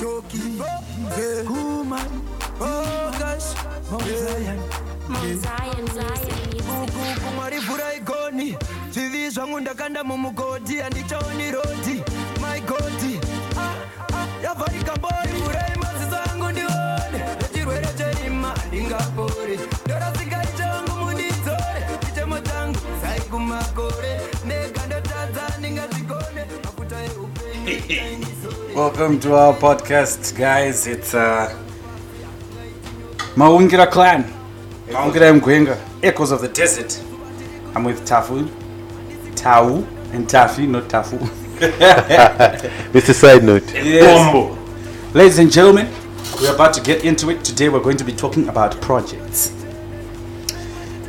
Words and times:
Toki, 0.00 0.38
Kuma, 1.46 1.98
Oh 2.60 3.10
gosh, 3.18 3.54
Mount 3.90 4.04
Zion, 4.06 4.58
Mount 5.08 5.42
Zion, 5.42 5.86
Zion. 5.94 6.60
Kumari 7.20 7.58
mvura 7.60 7.94
igoni, 7.94 8.56
TV 8.94 9.30
zvangu 9.30 9.60
ndakanda 9.60 10.04
mumugodhi, 10.04 10.76
handichaoni 10.76 11.50
rodhi, 11.50 12.02
my 12.40 12.60
godhi. 12.60 13.20
Yavharika 14.44 14.96
mbori, 14.96 15.32
mvurai 15.40 15.76
maziso 15.82 16.16
angu 16.32 16.48
ndione, 16.50 17.24
nechirwere 17.42 17.88
cherima 17.98 18.54
ndingapori, 18.68 19.60
ndorasingaichangu 19.86 20.92
mundidzore, 21.04 21.86
chichemo 22.06 22.38
changu 22.40 22.78
sai 23.02 23.20
kumakore, 23.20 24.20
ndega 24.44 24.86
ndotadza 24.86 25.58
ndingazvikone, 25.58 26.44
mafuta 26.64 27.04
eu 27.04 27.28
Welcome 28.74 29.20
to 29.20 29.34
our 29.34 29.54
podcast, 29.54 30.36
guys. 30.36 30.88
It's 30.88 31.14
uh, 31.14 31.56
Maungira 33.36 33.88
Clan, 33.88 34.24
Maungira 34.88 35.30
Mgwenga, 35.38 35.78
Echoes 36.02 36.32
of 36.32 36.40
the 36.40 36.48
Desert. 36.48 37.00
I'm 37.76 37.84
with 37.84 38.04
Tafu, 38.04 38.50
Tau, 39.36 39.86
and 40.12 40.26
Tafi, 40.26 40.66
not 40.66 40.88
Tafu. 40.88 41.18
Mr. 42.92 43.14
Side 43.14 43.44
Note. 43.44 43.72
Yes. 43.74 45.14
Ladies 45.14 45.38
and 45.38 45.52
gentlemen, 45.52 45.88
we're 46.40 46.52
about 46.52 46.74
to 46.74 46.80
get 46.80 47.04
into 47.04 47.30
it. 47.30 47.44
Today, 47.44 47.68
we're 47.68 47.78
going 47.78 47.98
to 47.98 48.04
be 48.04 48.12
talking 48.12 48.48
about 48.48 48.80
projects. 48.80 49.54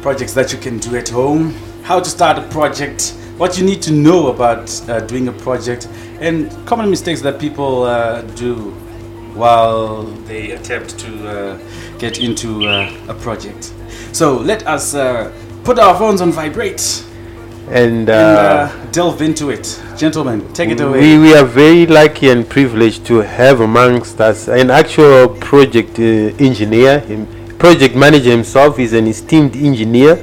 Projects 0.04 0.34
that 0.36 0.54
you 0.54 0.60
can 0.60 0.78
do 0.78 0.96
at 0.96 1.10
home, 1.10 1.56
how 1.82 2.00
to 2.00 2.10
start 2.10 2.38
a 2.38 2.48
project, 2.50 3.16
what 3.42 3.58
you 3.58 3.66
need 3.66 3.82
to 3.82 3.92
know 3.92 4.28
about 4.28 4.70
uh, 4.88 5.00
doing 5.00 5.28
a 5.28 5.32
project, 5.32 5.88
and 6.20 6.52
common 6.68 6.88
mistakes 6.92 7.22
that 7.22 7.40
people 7.40 7.86
uh, 7.86 8.22
do 8.36 8.70
while 9.34 10.04
they 10.30 10.52
attempt 10.52 11.00
to 11.00 11.10
uh, 11.28 11.58
get 11.98 12.20
into 12.20 12.68
uh, 12.68 12.94
a 13.08 13.16
project. 13.16 13.74
So, 14.12 14.38
let 14.38 14.68
us 14.68 14.94
uh, 14.94 15.34
put 15.64 15.80
our 15.80 15.98
phones 15.98 16.22
on 16.22 16.32
vibrate 16.32 17.04
And, 17.68 18.08
and 18.08 18.10
uh, 18.10 18.14
uh, 18.14 18.92
delve 18.92 19.24
into 19.24 19.50
it. 19.50 19.82
Gentlemen, 19.98 20.54
take 20.54 20.70
it 20.70 20.80
away. 20.80 21.00
we, 21.00 21.18
we 21.18 21.34
are 21.34 21.46
very 21.46 21.88
lucky 21.88 22.30
and 22.30 22.48
privileged 22.48 23.08
to 23.08 23.22
have 23.22 23.60
amongst 23.62 24.22
us 24.22 24.50
an 24.50 24.70
actual 24.70 25.30
project 25.30 25.98
uh, 25.98 26.46
engineer, 26.48 27.02
project 27.58 27.96
manager 27.96 28.30
himself. 28.30 28.78
is 28.78 28.94
an 28.94 29.08
esteemed 29.08 29.56
engineer 29.56 30.18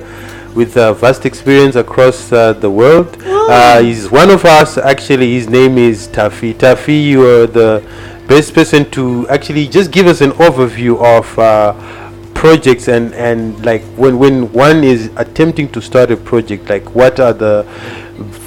with 0.59 0.77
uh, 0.77 0.93
vast 0.93 1.25
experience 1.25 1.77
across 1.77 2.33
uh, 2.33 2.53
the 2.53 2.69
world. 2.69 3.17
Uh, 3.23 3.81
he's 3.81 4.11
one 4.11 4.29
of 4.29 4.45
us, 4.45 4.77
actually. 4.77 5.35
His 5.35 5.49
name 5.49 5.79
is 5.79 6.09
Tafi. 6.09 6.53
Tafi, 6.53 7.05
you 7.05 7.25
are 7.25 7.47
the 7.47 7.81
best 8.27 8.55
person 8.55 8.91
to 8.91 9.29
actually 9.29 9.69
just 9.69 9.93
give 9.93 10.07
us 10.09 10.21
an 10.21 10.33
overview 10.33 10.95
of. 11.17 11.39
Uh, 11.39 11.73
projects 12.35 12.87
and 12.87 13.13
and 13.15 13.67
like 13.67 13.83
when 13.97 14.17
when 14.17 14.53
one 14.53 14.85
is 14.85 15.11
attempting 15.17 15.69
to 15.69 15.81
start 15.83 16.09
a 16.13 16.17
project 16.17 16.71
like 16.71 16.95
what 16.95 17.19
are 17.19 17.33
the 17.33 17.65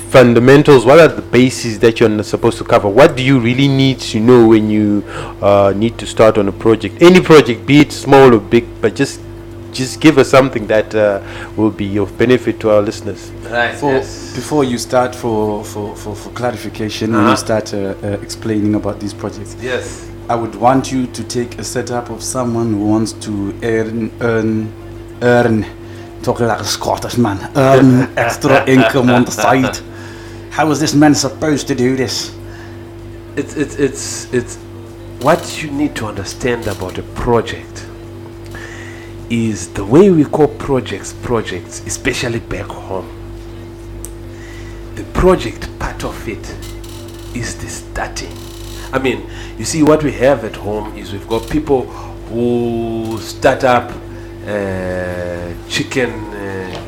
fundamentals 0.09 0.85
what 0.85 0.97
are 0.97 1.09
the 1.09 1.21
bases 1.21 1.77
that 1.77 1.99
you're 1.99 2.23
supposed 2.23 2.57
to 2.57 2.63
cover 2.63 2.87
what 2.87 3.17
do 3.17 3.21
you 3.21 3.37
really 3.37 3.67
need 3.67 3.99
to 3.99 4.17
know 4.21 4.47
when 4.47 4.69
you 4.69 5.03
uh, 5.41 5.73
need 5.75 5.97
to 5.97 6.05
start 6.05 6.37
on 6.37 6.47
a 6.47 6.53
project 6.53 7.01
any 7.01 7.19
project 7.19 7.65
be 7.65 7.81
it 7.81 7.91
small 7.91 8.33
or 8.33 8.39
big 8.39 8.65
but 8.81 8.95
just 8.95 9.19
just 9.71 9.99
give 10.01 10.17
us 10.17 10.29
something 10.29 10.67
that 10.67 10.93
uh, 10.95 11.21
will 11.55 11.71
be 11.71 11.97
of 11.97 12.17
benefit 12.17 12.59
to 12.59 12.69
our 12.69 12.81
listeners 12.81 13.31
Right. 13.49 13.75
For, 13.75 13.91
yes. 13.93 14.33
Before 14.35 14.63
you 14.63 14.77
start, 14.77 15.13
for, 15.15 15.63
for, 15.65 15.95
for, 15.95 16.15
for 16.15 16.29
clarification, 16.31 17.11
when 17.11 17.21
Uh-huh. 17.21 17.31
you 17.31 17.37
start 17.37 17.73
uh, 17.73 17.77
uh, 18.03 18.07
explaining 18.21 18.75
about 18.75 18.99
these 18.99 19.13
projects, 19.13 19.55
Yes. 19.61 20.09
I 20.29 20.35
would 20.35 20.55
want 20.55 20.91
you 20.91 21.07
to 21.07 21.23
take 21.23 21.59
a 21.59 21.63
setup 21.63 22.09
of 22.09 22.21
someone 22.23 22.73
who 22.73 22.85
wants 22.87 23.11
to 23.25 23.53
earn, 23.63 24.11
earn, 24.21 24.71
earn, 25.21 25.65
talking 26.23 26.47
like 26.47 26.61
a 26.61 26.63
Scottish 26.65 27.17
man, 27.17 27.37
earn 27.57 28.09
extra 28.17 28.63
income 28.69 29.09
on 29.09 29.25
the 29.25 29.31
side. 29.31 29.77
How 30.51 30.69
is 30.71 30.79
this 30.79 30.93
man 30.93 31.15
supposed 31.15 31.67
to 31.67 31.75
do 31.75 31.95
this? 31.97 32.33
It's 33.35 33.55
it's 33.55 33.75
it's 33.75 34.33
it's 34.33 34.55
what 35.21 35.61
you 35.63 35.71
need 35.71 35.95
to 35.95 36.05
understand 36.07 36.67
about 36.67 36.97
a 36.97 37.03
project 37.15 37.85
is 39.31 39.71
the 39.73 39.85
way 39.85 40.09
we 40.11 40.25
call 40.25 40.49
projects 40.49 41.13
projects, 41.13 41.79
especially 41.87 42.39
back 42.39 42.65
home. 42.65 43.07
The 44.95 45.05
project 45.13 45.69
part 45.79 46.03
of 46.03 46.27
it 46.27 46.45
is 47.33 47.57
the 47.61 47.69
starting. 47.69 48.35
I 48.91 48.99
mean, 48.99 49.29
you 49.57 49.63
see, 49.63 49.83
what 49.83 50.03
we 50.03 50.11
have 50.13 50.43
at 50.43 50.57
home 50.57 50.97
is 50.97 51.13
we've 51.13 51.27
got 51.29 51.49
people 51.49 51.85
who 52.27 53.17
start 53.21 53.63
up 53.63 53.89
uh, 54.45 55.53
chicken 55.69 56.09
uh, 56.33 56.85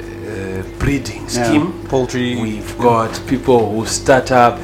uh, 0.00 0.62
breeding 0.78 1.28
scheme. 1.28 1.86
poultry. 1.86 2.40
We've 2.40 2.78
got 2.78 3.20
people 3.26 3.70
who 3.74 3.84
start 3.84 4.32
up 4.32 4.58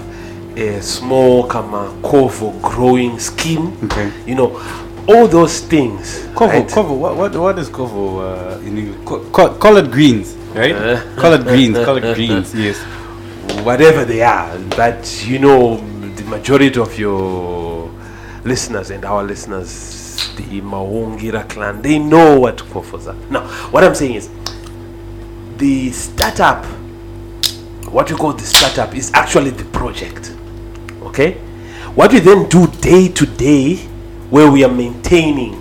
a 0.57 0.81
small 0.81 1.47
kama 1.49 1.95
cover 2.03 2.59
growing 2.63 3.19
scheme. 3.19 3.77
Okay. 3.85 4.11
You 4.27 4.37
know, 4.37 4.84
all 5.09 5.27
those 5.29 5.61
things. 5.61 6.27
Cover, 6.35 6.53
right? 6.59 6.69
cover. 6.69 6.95
What, 6.95 7.17
what, 7.17 7.35
what 7.37 7.59
is 7.59 7.69
cover 7.69 7.95
uh, 8.25 8.59
in 8.61 8.79
English? 8.79 9.05
Co- 9.07 9.25
co- 9.31 9.55
collard 9.57 9.91
greens, 9.91 10.35
right? 10.55 10.75
Uh. 10.75 11.01
collard 11.17 11.45
greens, 11.45 11.77
collard 11.85 12.15
greens. 12.15 12.55
Yes. 12.67 12.79
Whatever 13.65 14.05
they 14.05 14.23
are, 14.23 14.59
but 14.77 15.25
you 15.27 15.39
know, 15.39 15.77
the 16.17 16.25
majority 16.25 16.79
of 16.81 16.99
your 16.99 17.91
listeners 18.45 18.91
and 18.91 19.05
our 19.05 19.23
listeners, 19.23 20.33
the 20.37 20.61
Maungira 20.61 21.49
clan, 21.49 21.81
they 21.83 21.99
know 21.99 22.39
what 22.41 22.59
covers 22.71 23.07
are. 23.07 23.15
Now, 23.31 23.47
what 23.71 23.85
I'm 23.85 23.95
saying 23.95 24.15
is, 24.15 24.31
the 25.59 25.91
startup, 25.93 26.65
what 27.91 28.11
we 28.11 28.17
call 28.17 28.33
the 28.33 28.45
startup, 28.45 28.95
is 28.95 29.13
actually 29.15 29.51
the 29.51 29.65
project. 29.67 30.35
Okay? 31.03 31.35
What 31.95 32.13
we 32.13 32.19
then 32.21 32.49
do 32.49 32.67
day 32.67 33.09
to 33.09 33.27
day, 33.27 33.77
where 34.35 34.51
we 34.51 34.65
are 34.65 34.73
maintaining 34.73 35.53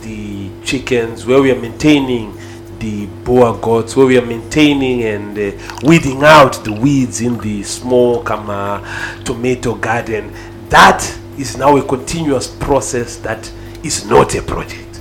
the 0.00 0.50
chickens, 0.64 1.24
where 1.24 1.40
we 1.40 1.52
are 1.52 1.60
maintaining 1.60 2.36
the 2.80 3.06
Boer 3.22 3.56
goats, 3.60 3.94
where 3.94 4.04
we 4.04 4.18
are 4.18 4.26
maintaining 4.26 5.04
and 5.04 5.38
uh, 5.38 5.78
weeding 5.84 6.24
out 6.24 6.54
the 6.64 6.72
weeds 6.72 7.20
in 7.20 7.38
the 7.38 7.62
small 7.62 8.20
kama 8.24 8.82
tomato 9.24 9.76
garden, 9.76 10.34
that 10.70 11.04
is 11.38 11.56
now 11.56 11.76
a 11.76 11.84
continuous 11.84 12.48
process 12.48 13.14
that 13.18 13.48
is 13.84 14.04
not 14.06 14.34
a 14.34 14.42
project. 14.42 14.98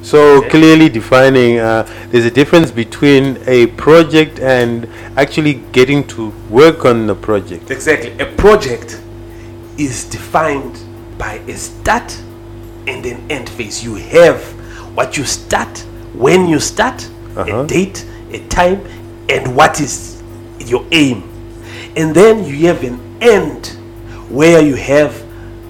so 0.00 0.40
clearly 0.48 0.88
defining 0.88 1.58
uh, 1.58 1.82
there's 2.10 2.24
a 2.24 2.30
difference 2.30 2.70
between 2.70 3.36
a 3.46 3.66
project 3.76 4.38
and 4.38 4.88
actually 5.18 5.54
getting 5.72 6.06
to 6.06 6.30
work 6.48 6.86
on 6.86 7.06
the 7.06 7.14
project 7.14 7.70
Exactly. 7.70 8.18
A 8.18 8.24
project 8.34 8.98
is 9.76 10.04
defined 10.08 10.85
by 11.18 11.34
a 11.48 11.54
start 11.56 12.16
and 12.86 13.04
an 13.06 13.30
end 13.30 13.48
phase. 13.48 13.82
You 13.84 13.94
have 13.96 14.42
what 14.96 15.16
you 15.16 15.24
start, 15.24 15.78
when 16.14 16.46
you 16.48 16.60
start, 16.60 17.08
Uh-huh. 17.36 17.60
a 17.62 17.66
date, 17.66 18.04
a 18.32 18.38
time, 18.48 18.80
and 19.28 19.54
what 19.54 19.78
is 19.80 20.22
your 20.58 20.84
aim. 20.92 21.22
And 21.96 22.14
then 22.14 22.44
you 22.44 22.66
have 22.68 22.82
an 22.84 22.98
end 23.20 23.66
where 24.30 24.62
you 24.62 24.74
have 24.76 25.14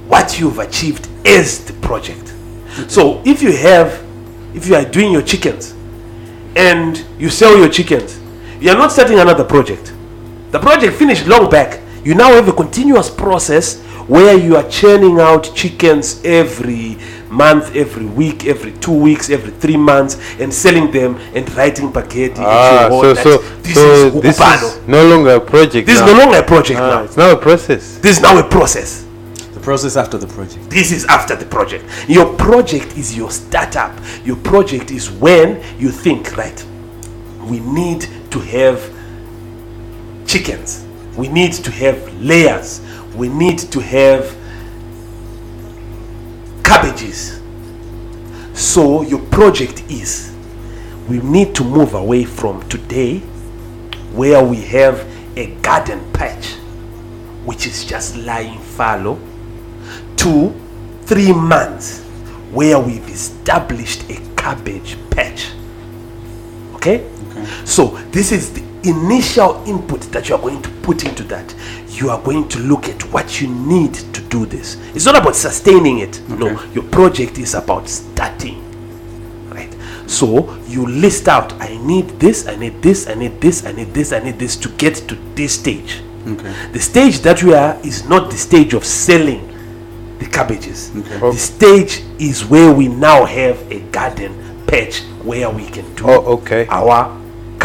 what 0.08 0.38
you've 0.38 0.58
achieved 0.60 1.08
as 1.26 1.64
the 1.64 1.72
project. 1.74 2.32
So 2.88 3.20
if 3.24 3.42
you 3.42 3.56
have, 3.56 4.00
if 4.54 4.68
you 4.68 4.74
are 4.76 4.84
doing 4.84 5.10
your 5.12 5.22
chickens 5.22 5.74
and 6.54 7.04
you 7.18 7.30
sell 7.30 7.56
your 7.56 7.68
chickens, 7.68 8.18
you 8.60 8.70
are 8.70 8.76
not 8.76 8.92
starting 8.92 9.18
another 9.18 9.44
project. 9.44 9.92
The 10.52 10.58
project 10.60 10.94
finished 10.96 11.26
long 11.26 11.50
back. 11.50 11.80
You 12.04 12.14
now 12.14 12.32
have 12.32 12.48
a 12.48 12.52
continuous 12.52 13.10
process 13.10 13.82
where 14.08 14.36
you 14.38 14.56
are 14.56 14.68
churning 14.68 15.18
out 15.20 15.50
chickens 15.54 16.22
every 16.24 16.96
month, 17.30 17.74
every 17.74 18.06
week, 18.06 18.46
every 18.46 18.72
two 18.72 18.92
weeks, 18.92 19.30
every 19.30 19.50
three 19.52 19.76
months, 19.76 20.16
and 20.40 20.52
selling 20.52 20.90
them 20.90 21.16
and 21.34 21.50
writing 21.56 21.92
packet. 21.92 22.32
Ah, 22.38 22.88
so 22.90 23.14
so 23.14 23.38
this 23.62 23.74
so 23.74 24.16
is 24.16 24.22
this 24.22 24.40
is 24.40 24.86
no 24.86 25.06
longer 25.08 25.30
a 25.34 25.40
project. 25.40 25.86
This 25.86 25.98
is 25.98 26.06
no 26.06 26.16
longer 26.16 26.38
a 26.38 26.42
project 26.42 26.80
Ah, 26.80 26.88
now. 26.88 27.02
It's 27.04 27.16
now 27.16 27.32
a 27.32 27.36
process. 27.36 27.98
This 27.98 28.16
is 28.16 28.22
now 28.22 28.38
a 28.38 28.48
process. 28.48 29.04
The 29.54 29.60
process 29.60 29.96
after 29.96 30.18
the 30.18 30.28
project. 30.28 30.70
This 30.70 30.92
is 30.92 31.04
after 31.06 31.34
the 31.34 31.46
project. 31.46 31.84
Your 32.08 32.32
project 32.36 32.96
is 32.96 33.16
your 33.16 33.30
startup. 33.30 33.92
Your 34.24 34.36
project 34.36 34.90
is 34.92 35.10
when 35.10 35.60
you 35.78 35.90
think, 35.90 36.36
right, 36.36 36.64
we 37.44 37.58
need 37.60 38.06
to 38.30 38.38
have 38.38 38.92
chickens. 40.26 40.84
We 41.16 41.28
need 41.28 41.52
to 41.54 41.70
have 41.72 41.98
layers. 42.22 42.80
We 43.16 43.28
need 43.28 43.58
to 43.58 43.80
have 43.80 44.36
cabbages. 46.62 47.40
So 48.54 49.02
your 49.02 49.20
project 49.26 49.82
is 49.90 50.32
we 51.08 51.18
need 51.20 51.54
to 51.56 51.64
move 51.64 51.94
away 51.94 52.24
from 52.24 52.68
today 52.68 53.18
where 54.12 54.42
we 54.44 54.62
have 54.62 55.06
a 55.36 55.46
garden 55.62 56.00
patch 56.12 56.56
which 57.46 57.66
is 57.66 57.84
just 57.84 58.16
lying 58.16 58.58
fallow, 58.58 59.18
to 60.16 60.52
three 61.02 61.32
months 61.32 62.02
where 62.50 62.78
we've 62.78 63.08
established 63.08 64.10
a 64.10 64.16
cabbage 64.36 64.96
patch. 65.10 65.52
Okay? 66.74 67.08
okay? 67.30 67.44
So 67.64 67.88
this 68.10 68.32
is 68.32 68.52
the 68.52 68.64
initial 68.82 69.62
input 69.66 70.00
that 70.12 70.28
you 70.28 70.34
are 70.34 70.40
going 70.40 70.60
to 70.62 70.68
put 70.82 71.04
into 71.04 71.22
that. 71.24 71.54
You 71.96 72.10
are 72.10 72.20
going 72.22 72.48
to 72.50 72.58
look 72.58 72.88
at 72.88 73.02
what 73.12 73.40
you 73.40 73.48
need 73.48 73.94
to 73.94 74.20
do 74.22 74.44
this. 74.46 74.76
It's 74.94 75.06
not 75.06 75.16
about 75.16 75.34
sustaining 75.34 76.00
it. 76.00 76.20
No, 76.28 76.62
your 76.74 76.84
project 76.84 77.38
is 77.38 77.54
about 77.54 77.88
starting. 77.88 78.62
Right? 79.50 79.74
So 80.06 80.54
you 80.66 80.86
list 80.86 81.26
out 81.28 81.54
I 81.54 81.76
need 81.78 82.08
this, 82.20 82.46
I 82.46 82.56
need 82.56 82.82
this, 82.82 83.08
I 83.08 83.14
need 83.14 83.40
this, 83.40 83.64
I 83.64 83.72
need 83.72 83.94
this, 83.94 84.12
I 84.12 84.18
need 84.18 84.38
this 84.38 84.56
to 84.56 84.68
get 84.70 84.96
to 85.08 85.14
this 85.34 85.54
stage. 85.54 86.02
Okay. 86.26 86.52
The 86.72 86.80
stage 86.80 87.20
that 87.20 87.42
we 87.42 87.54
are 87.54 87.78
is 87.84 88.06
not 88.08 88.30
the 88.30 88.36
stage 88.36 88.74
of 88.74 88.84
selling 88.84 89.46
the 90.18 90.26
cabbages. 90.26 90.90
Okay. 90.94 91.18
The 91.18 91.32
stage 91.38 92.02
is 92.18 92.44
where 92.44 92.72
we 92.72 92.88
now 92.88 93.24
have 93.24 93.56
a 93.72 93.80
garden 93.90 94.64
patch 94.66 95.00
where 95.22 95.48
we 95.48 95.66
can 95.66 95.94
do 95.94 96.04
Oh, 96.08 96.38
okay. 96.38 96.66
our 96.68 97.08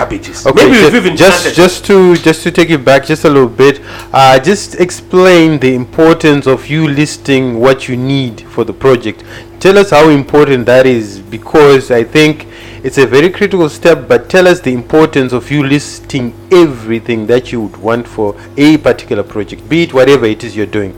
cabbages. 0.02 0.46
Okay, 0.46 0.64
Maybe 0.66 0.76
ju- 0.78 0.84
we've 0.86 0.96
even 0.96 1.16
just 1.18 1.56
just 1.56 1.86
to 1.86 2.16
just 2.18 2.44
to 2.44 2.52
take 2.52 2.70
you 2.70 2.78
back 2.78 3.06
just 3.06 3.24
a 3.26 3.30
little 3.30 3.50
bit, 3.50 3.82
uh, 4.14 4.40
just 4.40 4.76
explain 4.80 5.60
the 5.60 5.74
importance 5.76 6.48
of 6.48 6.68
you 6.68 6.88
listing 6.88 7.60
what 7.60 7.88
you 7.88 7.98
need 7.98 8.42
for 8.42 8.64
the 8.64 8.74
project. 8.74 9.24
Tell 9.60 9.78
us 9.78 9.92
how 9.92 10.10
important 10.10 10.66
that 10.66 10.86
is 10.86 11.20
because 11.20 11.92
I 11.92 12.04
think 12.04 12.48
it's 12.84 12.98
a 12.98 13.06
very 13.06 13.30
critical 13.30 13.70
step. 13.70 14.08
But 14.08 14.30
tell 14.30 14.48
us 14.48 14.60
the 14.60 14.74
importance 14.74 15.34
of 15.34 15.52
you 15.52 15.64
listing 15.64 16.34
everything 16.52 17.28
that 17.28 17.52
you 17.52 17.62
would 17.62 17.78
want 17.78 18.08
for 18.08 18.36
a 18.58 18.78
particular 18.78 19.24
project, 19.24 19.68
be 19.70 19.84
it 19.84 19.94
whatever 19.94 20.26
it 20.26 20.44
is 20.44 20.56
you're 20.56 20.66
doing. 20.66 20.94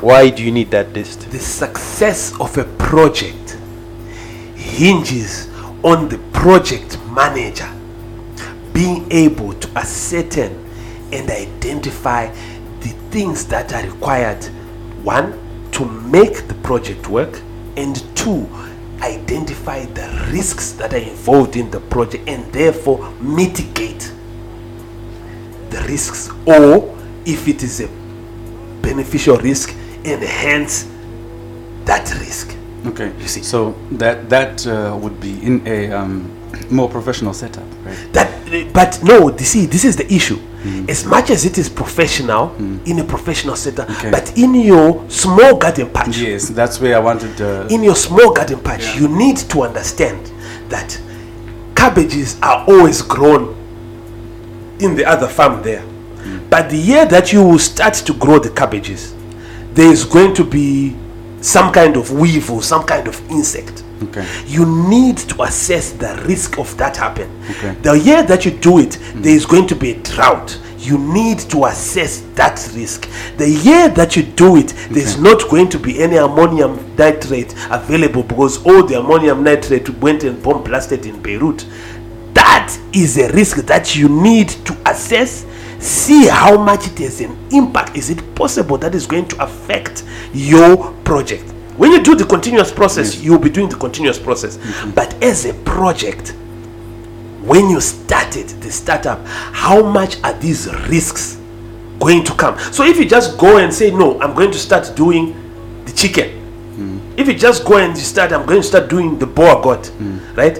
Why 0.00 0.30
do 0.30 0.42
you 0.42 0.50
need 0.50 0.70
that 0.70 0.92
list? 0.94 1.30
the 1.30 1.38
success 1.38 2.32
of 2.40 2.56
a 2.56 2.64
project 2.78 3.58
hinges 4.56 5.48
on 5.82 6.08
the 6.08 6.18
project 6.32 6.98
manager 7.10 7.68
being 8.80 9.06
able 9.12 9.52
to 9.52 9.68
ascertain 9.76 10.52
and 11.12 11.28
identify 11.30 12.26
the 12.80 12.88
things 13.10 13.44
that 13.46 13.74
are 13.74 13.82
required. 13.86 14.42
One 15.02 15.38
to 15.72 15.84
make 15.84 16.48
the 16.48 16.54
project 16.62 17.06
work 17.10 17.42
and 17.76 17.94
two 18.16 18.48
identify 19.02 19.84
the 19.84 20.28
risks 20.32 20.72
that 20.72 20.94
are 20.94 20.96
involved 21.12 21.56
in 21.56 21.70
the 21.70 21.80
project 21.80 22.26
and 22.26 22.50
therefore 22.54 23.10
mitigate 23.20 24.10
the 25.68 25.82
risks 25.86 26.30
or 26.46 26.96
if 27.26 27.48
it 27.48 27.62
is 27.62 27.82
a 27.82 27.88
beneficial 28.80 29.36
risk 29.36 29.74
enhance 30.04 30.88
that 31.84 32.10
risk 32.18 32.56
Okay. 32.86 33.12
You 33.20 33.28
see. 33.28 33.42
So 33.42 33.74
that 33.92 34.28
that 34.30 34.66
uh, 34.66 34.96
would 35.00 35.20
be 35.20 35.38
in 35.44 35.66
a 35.66 35.92
um, 35.92 36.30
more 36.70 36.88
professional 36.88 37.32
setup, 37.34 37.64
right? 37.84 38.12
that 38.12 38.72
but 38.72 38.98
no 39.04 39.30
you 39.30 39.44
see 39.44 39.66
this 39.66 39.84
is 39.84 39.94
the 39.96 40.12
issue 40.12 40.36
as 40.88 41.04
much 41.06 41.30
as 41.30 41.44
it 41.44 41.56
is 41.56 41.68
professional 41.68 42.52
in 42.84 42.98
a 42.98 43.04
professional 43.04 43.54
setup 43.54 43.88
Okay. 43.90 44.10
but 44.10 44.36
in 44.36 44.54
your 44.56 45.08
small 45.08 45.56
garden 45.56 45.88
patch 45.90 46.18
Yes, 46.18 46.48
that's 46.48 46.80
where 46.80 46.96
I 46.96 46.98
wanted. 46.98 47.40
Uh, 47.40 47.66
in 47.70 47.82
your 47.84 47.94
small 47.94 48.32
garden 48.32 48.58
patch 48.60 48.96
you 48.96 49.06
need 49.08 49.36
to 49.36 49.62
understand 49.62 50.26
that 50.68 51.00
cabbages 51.76 52.38
are 52.42 52.64
always 52.66 53.00
grown 53.02 53.54
in 54.80 54.96
the 54.96 55.04
other 55.04 55.28
farm 55.28 55.62
there 55.62 55.84
but 56.50 56.68
the 56.70 56.76
year 56.76 57.06
that 57.06 57.32
you 57.32 57.42
will 57.44 57.58
start 57.58 57.94
to 57.94 58.12
grow 58.14 58.38
the 58.40 58.50
cabbages 58.50 59.14
there 59.74 59.90
is 59.90 60.04
going 60.04 60.34
to 60.34 60.44
be 60.44 60.94
some 61.40 61.72
kind 61.72 61.96
of 61.96 62.12
weevil 62.12 62.60
some 62.60 62.84
kind 62.84 63.08
of 63.08 63.30
insect. 63.30 63.82
Okay. 64.02 64.26
you 64.46 64.64
need 64.88 65.18
to 65.18 65.42
assess 65.42 65.92
the 65.92 66.22
risk 66.26 66.58
of 66.58 66.74
that 66.78 66.96
happen. 66.96 67.30
Okay. 67.50 67.72
the 67.82 67.98
year 67.98 68.22
that 68.22 68.44
you 68.46 68.50
do 68.50 68.78
it 68.78 68.98
there 69.16 69.34
is 69.34 69.44
going 69.46 69.66
to 69.66 69.76
be 69.76 69.92
a 69.92 70.02
drought. 70.02 70.58
You 70.78 70.96
need 70.96 71.40
to 71.50 71.66
assess 71.66 72.22
that 72.36 72.56
risk. 72.74 73.06
The 73.36 73.50
year 73.50 73.90
that 73.90 74.16
you 74.16 74.22
do 74.22 74.56
it 74.56 74.68
there's 74.90 75.18
not 75.20 75.50
going 75.50 75.68
to 75.70 75.78
be 75.78 76.00
any 76.02 76.16
ammonium 76.16 76.96
nitrate 76.96 77.54
available 77.70 78.22
because 78.22 78.64
all 78.64 78.82
the 78.86 78.98
ammonium 78.98 79.44
nitrate 79.44 79.90
went 80.00 80.24
and 80.24 80.42
bomb 80.42 80.64
blasted 80.64 81.04
in 81.04 81.20
beirut. 81.20 81.66
That 82.32 82.74
is 82.94 83.18
a 83.18 83.30
risk 83.32 83.58
that 83.66 83.94
you 83.96 84.08
need 84.08 84.48
to 84.64 84.76
assess 84.86 85.44
see 85.80 86.28
how 86.28 86.62
much 86.62 86.86
it 86.86 86.98
has 86.98 87.20
an 87.20 87.36
impact. 87.52 87.96
Is 87.96 88.10
it 88.10 88.34
possible 88.34 88.78
that 88.78 88.94
is 88.94 89.06
going 89.06 89.26
to 89.28 89.42
affect 89.42 90.04
your 90.32 90.92
project? 91.04 91.50
When 91.76 91.92
you 91.92 92.02
do 92.02 92.14
the 92.14 92.26
continuous 92.26 92.70
process 92.70 93.20
you'll 93.20 93.38
be 93.38 93.50
doing 93.50 93.68
the 93.68 93.76
continuous 93.76 94.18
process. 94.18 94.58
Mm-hmm. 94.58 94.90
But 94.90 95.22
as 95.22 95.46
a 95.46 95.54
project 95.64 96.34
when 97.42 97.70
you 97.70 97.80
started 97.80 98.48
the 98.60 98.70
startup 98.70 99.26
how 99.26 99.82
much 99.82 100.22
are 100.22 100.34
these 100.34 100.70
risks 100.88 101.38
going 101.98 102.22
to 102.24 102.34
come? 102.34 102.58
So 102.72 102.84
if 102.84 102.98
you 102.98 103.06
just 103.06 103.38
go 103.38 103.56
and 103.58 103.72
say 103.72 103.90
no 103.90 104.20
i'm 104.20 104.34
going 104.34 104.50
to 104.52 104.58
start 104.58 104.94
doing 104.94 105.34
the 105.86 105.92
chicken 105.92 106.30
mm. 106.76 107.18
if 107.18 107.26
you 107.26 107.34
just 107.34 107.64
go 107.64 107.78
and 107.78 107.96
you 107.96 108.02
start 108.02 108.32
i'm 108.32 108.46
going 108.46 108.60
to 108.60 108.66
start 108.66 108.88
doing 108.90 109.18
the 109.18 109.26
Boer 109.26 109.62
goat 109.62 109.84
mm. 109.98 110.36
right? 110.36 110.58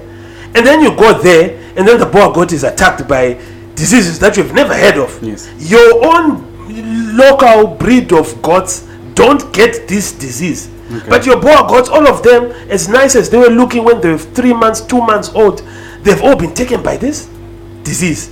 And 0.53 0.67
then 0.67 0.81
you 0.83 0.91
go 0.97 1.17
there 1.21 1.59
and 1.77 1.87
then 1.87 2.01
the 2.01 2.07
Boer 2.07 2.33
goat 2.33 2.53
is 2.53 2.65
attacked 2.65 3.07
by 3.07 3.35
diseases 3.81 4.19
that 4.19 4.37
you've 4.37 4.53
never 4.53 4.75
heard 4.77 4.99
of. 4.99 5.11
Yes. 5.23 5.49
your 5.59 6.05
own 6.15 7.17
local 7.17 7.67
breed 7.77 8.13
of 8.13 8.41
goats 8.43 8.87
don't 9.15 9.53
get 9.55 9.89
this 9.89 10.13
disease. 10.13 10.69
But 11.09 11.25
your 11.25 11.41
Boer 11.41 11.67
goats 11.69 11.89
all 11.89 12.07
of 12.07 12.23
them 12.23 12.51
as 12.69 12.89
nice 12.89 13.15
as 13.17 13.31
they 13.31 13.39
were 13.39 13.55
looking 13.61 13.85
when 13.85 14.01
they 14.01 14.11
were 14.11 14.19
three 14.19 14.53
months 14.53 14.81
two 14.81 15.01
months 15.01 15.29
old 15.35 15.63
they've 16.03 16.21
all 16.21 16.37
been 16.37 16.53
taken 16.53 16.83
by 16.83 16.97
this 16.97 17.29
disease. 17.83 18.29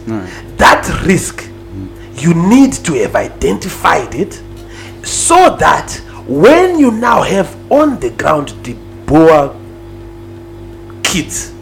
That 0.57 0.85
risk 1.07 1.45
mm. 1.45 2.23
you 2.23 2.35
need 2.35 2.73
to 2.87 2.93
have 3.03 3.15
identified 3.17 4.15
it 4.15 4.43
so 5.05 5.57
that 5.57 5.93
when 6.27 6.79
you 6.79 6.91
now 6.91 7.23
have 7.23 7.49
on 7.73 7.99
the 8.01 8.11
ground 8.11 8.49
the 8.65 8.75
Boer 9.07 9.55
kids 11.03 11.55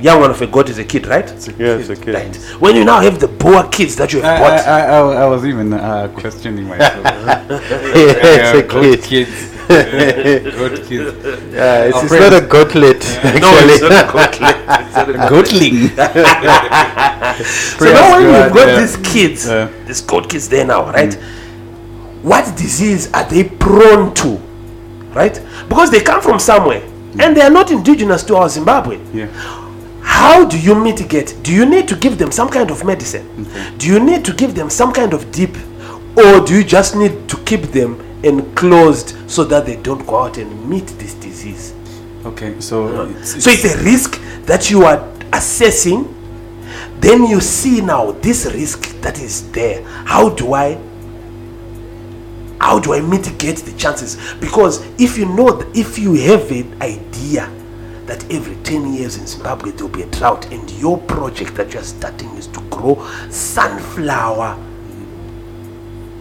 young 0.00 0.20
one 0.20 0.30
of 0.30 0.40
a 0.40 0.46
god 0.46 0.68
is 0.68 0.78
a 0.78 0.84
kid 0.84 1.06
right 1.06 1.28
Yes, 1.58 1.90
okay. 1.90 2.12
right 2.12 2.36
when 2.60 2.76
you 2.76 2.84
now 2.84 3.00
have 3.00 3.18
the 3.18 3.26
Boer 3.28 3.68
kids 3.68 3.96
that 3.96 4.12
you 4.12 4.20
have 4.20 4.36
I, 4.36 4.38
bought 4.40 4.66
I, 4.66 4.80
I, 4.86 4.98
I 5.24 5.26
was 5.26 5.44
even 5.44 5.72
uh, 5.72 6.08
questioning 6.16 6.66
myself. 6.68 7.04
It's 7.50 8.58
a 8.58 8.62
goat 8.62 9.02
kid. 9.02 9.26
kids. 9.26 9.54
goat 9.68 10.86
kids. 10.86 11.52
Yeah, 11.52 11.84
it's, 11.84 12.02
it's 12.04 12.12
not 12.12 12.32
a 12.32 12.46
gotlet. 12.46 13.00
no 13.40 13.50
it's 13.64 13.82
not 13.82 13.92
a 13.92 14.12
goat 14.12 14.34
it's 14.86 14.96
not 14.96 15.08
a 15.08 15.12
goat. 15.12 15.46
Goatling. 15.46 15.78
so 17.78 17.84
now 17.84 18.12
when 18.12 18.22
you've 18.22 18.54
got 18.54 18.68
yeah. 18.68 18.80
these 18.80 18.96
kids 18.98 19.46
Yeah. 19.46 19.68
these 19.86 20.00
goat 20.00 20.30
kids 20.30 20.48
there 20.48 20.64
now 20.64 20.90
right 20.92 21.14
what 22.22 22.44
disease 22.56 23.12
are 23.12 23.24
they 23.28 23.44
prone 23.44 24.14
to 24.14 24.36
right 25.12 25.40
because 25.68 25.90
they 25.90 26.00
come 26.00 26.20
from 26.20 26.38
somewhere 26.38 26.82
and 27.18 27.36
they 27.36 27.40
are 27.42 27.50
not 27.50 27.70
indigenous 27.70 28.22
to 28.24 28.36
our 28.36 28.48
zimbabwe 28.48 28.98
yeah. 29.12 29.26
How 30.18 30.44
do 30.44 30.58
you 30.58 30.74
mitigate? 30.74 31.36
Do 31.44 31.54
you 31.54 31.64
need 31.64 31.86
to 31.88 31.94
give 31.94 32.18
them 32.18 32.32
some 32.32 32.48
kind 32.48 32.72
of 32.72 32.84
medicine? 32.84 33.24
Mm-hmm. 33.28 33.78
Do 33.78 33.86
you 33.86 34.00
need 34.00 34.24
to 34.24 34.32
give 34.32 34.56
them 34.56 34.68
some 34.68 34.92
kind 34.92 35.14
of 35.14 35.30
dip 35.30 35.56
or 36.16 36.44
do 36.44 36.58
you 36.58 36.64
just 36.64 36.96
need 36.96 37.28
to 37.28 37.36
keep 37.44 37.62
them 37.70 38.00
enclosed 38.24 39.14
so 39.30 39.44
that 39.44 39.64
they 39.64 39.76
don't 39.76 40.04
go 40.08 40.24
out 40.24 40.36
and 40.36 40.68
meet 40.68 40.88
this 40.98 41.14
disease? 41.14 41.72
Okay. 42.24 42.60
So 42.60 43.02
uh, 43.02 43.08
it's, 43.10 43.44
so 43.44 43.50
it's 43.50 43.64
a 43.64 43.80
risk 43.84 44.20
that 44.46 44.70
you 44.70 44.82
are 44.82 45.08
assessing. 45.32 46.12
Then 46.98 47.22
you 47.24 47.40
see 47.40 47.80
now 47.80 48.10
this 48.10 48.44
risk 48.46 49.00
that 49.02 49.20
is 49.20 49.48
there. 49.52 49.84
How 49.84 50.30
do 50.30 50.52
i 50.52 50.80
how 52.60 52.80
do 52.80 52.92
i 52.92 53.00
mitigate 53.00 53.58
the 53.58 53.72
chances? 53.78 54.16
Because 54.40 54.84
if 55.00 55.16
you 55.16 55.26
know 55.26 55.62
if 55.76 55.96
you 55.96 56.14
have 56.14 56.50
an 56.50 56.82
idea 56.82 57.48
that 58.08 58.24
every 58.32 58.56
10 58.64 58.94
years 58.94 59.16
in 59.18 59.26
zimbabwe 59.26 59.70
there 59.72 59.86
will 59.86 59.94
be 59.94 60.02
a 60.02 60.10
drought 60.10 60.50
and 60.52 60.68
your 60.72 60.98
project 60.98 61.54
that 61.54 61.72
you're 61.72 61.82
starting 61.84 62.28
is 62.36 62.46
to 62.48 62.60
grow 62.70 62.96
sunflower 63.30 64.56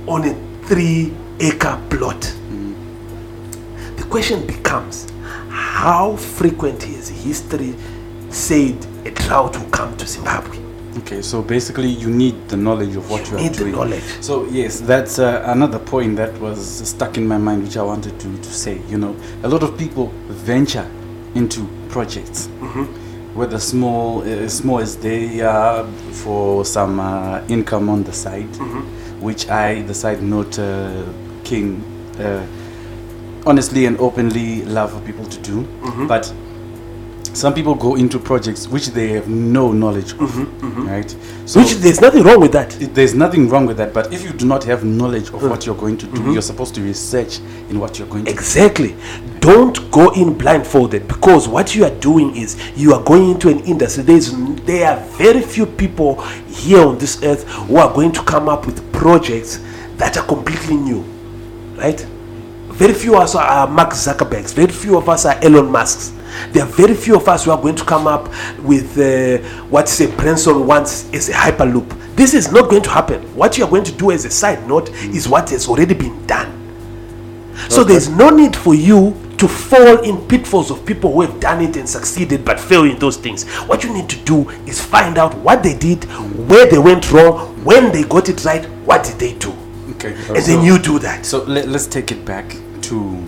on 0.08 0.26
a 0.26 0.34
three 0.68 1.14
acre 1.40 1.82
plot 1.90 2.22
the 3.96 4.04
question 4.10 4.46
becomes 4.46 5.08
how 5.50 6.16
frequent 6.18 6.84
is 6.88 7.10
history 7.10 7.74
said 8.30 8.76
a 9.06 9.12
drought 9.12 9.58
will 9.58 9.70
come 9.70 9.96
to 9.98 10.06
zimbabwe 10.06 10.58
Okay, 11.00 11.22
so 11.22 11.44
basically, 11.44 11.90
you 11.90 12.10
need 12.10 12.50
the 12.50 12.58
knowledge 12.58 12.96
of 12.96 13.08
what 13.08 13.24
you, 13.30 13.38
You 13.38 13.50
are 13.52 13.54
doing. 13.54 13.72
knowledge. 13.74 14.02
So 14.20 14.46
yes, 14.46 14.80
that's 14.80 15.20
uh, 15.20 15.44
another 15.46 15.78
point 15.78 16.16
that 16.16 16.36
was 16.40 16.60
stuck 16.90 17.18
in 17.20 17.28
my 17.28 17.38
mind, 17.38 17.62
which 17.64 17.78
I 17.78 17.84
wanted 17.84 18.20
to, 18.20 18.36
to 18.36 18.52
say. 18.52 18.82
You 18.90 18.98
know, 18.98 19.16
a 19.44 19.48
lot 19.48 19.62
of 19.62 19.78
people 19.78 20.08
venture 20.28 20.90
into 21.36 21.68
projects, 21.90 22.48
Mm-hmm. 22.62 22.84
whether 23.38 23.60
small, 23.60 24.22
uh, 24.24 24.48
small 24.50 24.80
as 24.80 24.98
they 24.98 25.42
are, 25.42 25.86
for 26.24 26.66
some 26.66 27.00
uh, 27.00 27.42
income 27.48 27.90
on 27.90 28.04
the 28.04 28.14
side, 28.14 28.50
Mm-hmm. 28.54 29.22
which 29.26 29.50
I, 29.50 29.82
decide 29.84 30.22
not 30.22 30.58
uh, 30.60 31.04
king, 31.44 31.82
uh, 32.20 32.46
honestly 33.46 33.86
and 33.86 33.98
openly 34.00 34.64
love 34.66 34.92
for 34.92 35.00
people 35.02 35.26
to 35.26 35.40
do. 35.42 35.64
Mm-hmm. 35.64 36.08
But 36.08 36.34
some 37.38 37.54
people 37.54 37.76
go 37.76 37.96
into 37.96 38.18
projects 38.20 38.68
which 38.68 38.88
they 38.88 39.10
have 39.10 39.28
no 39.30 39.72
knowledge 39.72 40.14
of, 40.14 40.38
right? 40.88 41.10
So 41.10 41.18
Mm-hmm, 41.18 41.60
Which 41.60 41.74
there's 41.76 42.02
nothing 42.02 42.24
wrong 42.24 42.40
with 42.42 42.52
that. 42.54 42.82
it- 42.82 42.94
there's 42.96 43.14
nothing 43.14 43.48
wrong 43.48 43.66
with 43.68 43.78
that. 43.78 43.94
But 43.94 44.12
if 44.12 44.24
you 44.24 44.32
do 44.34 44.46
not 44.46 44.64
have 44.66 44.84
knowledge 44.84 45.30
of 45.30 45.44
what 45.44 45.66
you're 45.66 45.76
going 45.76 45.98
to 46.00 46.06
do, 46.08 46.12
Mm-hmm. 46.14 46.32
you're 46.34 46.42
supposed 46.42 46.76
to 46.76 46.82
research 46.82 47.40
in 47.70 47.80
what 47.80 48.00
you're 48.00 48.08
going 48.08 48.26
to 48.26 48.32
do. 48.32 48.38
Exactly. 48.38 48.96
Don't 49.40 49.90
go 49.92 50.10
in 50.14 50.34
blindfolded 50.38 51.08
because 51.08 51.48
what 51.48 51.76
you 51.76 51.86
are 51.86 51.96
doing 52.00 52.36
is 52.36 52.58
you 52.76 52.94
are 52.94 53.04
going 53.04 53.30
into 53.32 53.50
an 53.50 53.60
industry. 53.62 54.04
There's 54.04 54.34
there 54.66 54.92
are 54.92 55.00
very 55.18 55.42
few 55.42 55.66
people 55.66 56.22
here 56.48 56.80
on 56.86 56.98
this 56.98 57.24
earth 57.24 57.44
who 57.68 57.78
are 57.78 57.94
going 57.94 58.12
to 58.14 58.24
come 58.24 58.50
up 58.50 58.66
with 58.66 58.82
projects 58.92 59.60
that 59.98 60.18
are 60.18 60.26
completely 60.26 60.76
new, 60.76 61.02
right? 61.78 62.00
Very 62.70 62.94
few 62.94 63.16
of 63.16 63.22
us 63.22 63.36
are 63.36 63.68
Mark 63.68 63.92
Zuckerbergs. 63.92 64.54
Very 64.54 64.72
few 64.74 64.98
of 64.98 65.08
us 65.08 65.26
are 65.26 65.36
Elon 65.44 65.72
Musk's. 65.72 66.12
There 66.52 66.64
are 66.64 66.70
very 66.70 66.94
few 66.94 67.16
of 67.16 67.28
us 67.28 67.46
who 67.46 67.52
are 67.52 67.62
going 67.62 67.76
to 67.76 67.86
come 67.86 68.08
up 68.08 68.28
with 68.60 68.98
uh, 68.98 69.38
what 69.70 69.90
say 69.90 70.14
Branson 70.16 70.66
wants 70.66 71.10
is 71.12 71.30
a 71.30 71.34
hyperloop. 71.34 72.16
This 72.16 72.34
is 72.34 72.52
not 72.52 72.70
going 72.70 72.82
to 72.84 72.90
happen. 72.90 73.22
What 73.36 73.58
you 73.58 73.66
are 73.66 73.70
going 73.70 73.84
to 73.86 73.92
do 73.92 74.12
as 74.12 74.26
a 74.26 74.32
side 74.32 74.68
note 74.68 74.90
is 74.90 75.28
what 75.28 75.50
has 75.52 75.68
already 75.68 75.94
been 75.94 76.26
done. 76.26 76.54
So 77.70 77.84
there's 77.84 78.10
no 78.10 78.30
need 78.30 78.56
for 78.56 78.76
you 78.76 79.16
to 79.38 79.48
fall 79.48 80.00
in 80.02 80.28
pitfalls 80.28 80.72
of 80.72 80.86
people 80.86 81.12
who 81.14 81.22
have 81.22 81.40
done 81.40 81.62
it 81.62 81.78
and 81.78 81.88
succeeded 81.88 82.44
but 82.44 82.60
fail 82.60 82.86
in 82.86 82.98
those 82.98 83.18
things. 83.18 83.48
What 83.68 83.84
you 83.84 83.94
need 83.94 84.10
to 84.10 84.18
do 84.24 84.50
is 84.66 84.84
find 84.84 85.18
out 85.18 85.36
what 85.36 85.64
they 85.64 85.76
did, 85.76 86.06
where 86.50 86.68
they 86.70 86.80
went 86.80 87.12
wrong, 87.12 87.64
when 87.64 87.92
they 87.92 88.04
got 88.04 88.30
it 88.30 88.44
right, 88.46 88.66
what 88.86 89.04
did 89.04 89.20
they 89.20 89.34
do? 89.34 89.54
Okay. 89.92 90.14
And 90.28 90.38
then 90.38 90.64
you 90.64 90.80
do 90.80 91.00
that. 91.00 91.26
So 91.26 91.44
let, 91.44 91.68
let's 91.68 91.88
take 91.88 92.12
it 92.12 92.26
back 92.26 92.56
to 92.84 93.24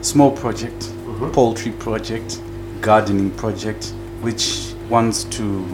small 0.00 0.30
project, 0.30 0.92
Mm-hmm. 1.14 1.30
poultry 1.30 1.70
project, 1.70 2.40
gardening 2.80 3.30
project, 3.32 3.92
which 4.20 4.74
wants 4.88 5.22
to 5.24 5.64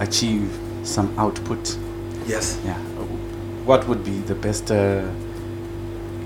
achieve 0.00 0.52
some 0.82 1.18
output. 1.18 1.78
Yes. 2.26 2.60
Yeah. 2.64 2.76
What 3.64 3.88
would 3.88 4.04
be 4.04 4.18
the 4.20 4.34
best 4.34 4.70
uh, 4.70 5.08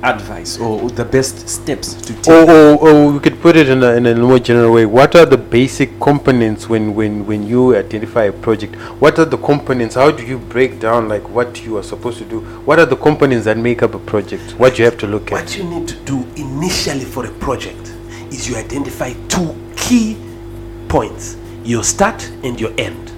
advice 0.03 0.59
or 0.59 0.91
the 0.91 1.05
best 1.05 1.49
steps 1.49 1.95
to 1.95 2.13
take? 2.15 2.27
Or, 2.27 2.51
or, 2.51 2.89
or 2.89 3.13
we 3.13 3.21
could 3.21 3.41
put 3.41 3.55
it 3.57 3.69
in 3.69 3.85
a, 3.85 3.93
in 3.93 4.07
a 4.07 4.17
more 4.17 4.41
general 4.41 4.73
way. 4.73 4.85
What 4.85 5.15
are 5.15 5.27
the 5.27 5.39
basic 5.39 6.01
components 6.01 6.69
when, 6.69 6.93
when, 6.97 7.25
when 7.25 7.47
you 7.47 7.77
identify 7.77 8.25
a 8.25 8.33
project? 8.33 8.75
What 9.01 9.19
are 9.21 9.27
the 9.27 9.39
components? 9.39 9.95
How 9.95 10.11
do 10.11 10.27
you 10.27 10.39
break 10.39 10.81
down 10.81 11.09
like 11.09 11.29
what 11.29 11.65
you 11.65 11.77
are 11.77 11.85
supposed 11.85 12.19
to 12.19 12.25
do? 12.25 12.41
What 12.41 12.81
are 12.81 12.87
the 12.87 12.97
components 12.97 13.45
that 13.45 13.59
make 13.59 13.85
up 13.85 13.95
a 13.95 14.01
project? 14.01 14.59
What 14.59 14.77
you 14.79 14.87
have 14.87 14.99
to 14.99 15.07
look 15.07 15.31
at? 15.31 15.45
What 15.45 15.57
you 15.57 15.65
need 15.65 15.87
to 15.87 15.95
do 16.05 16.27
initially 16.37 17.05
for 17.05 17.27
a 17.27 17.31
project 17.35 17.93
is 18.33 18.49
you 18.49 18.57
identify 18.57 19.13
two 19.29 19.55
key 19.77 20.17
points 20.89 21.37
your 21.67 21.83
start 21.83 22.29
and 22.45 22.61
your 22.61 22.73
end. 22.79 23.11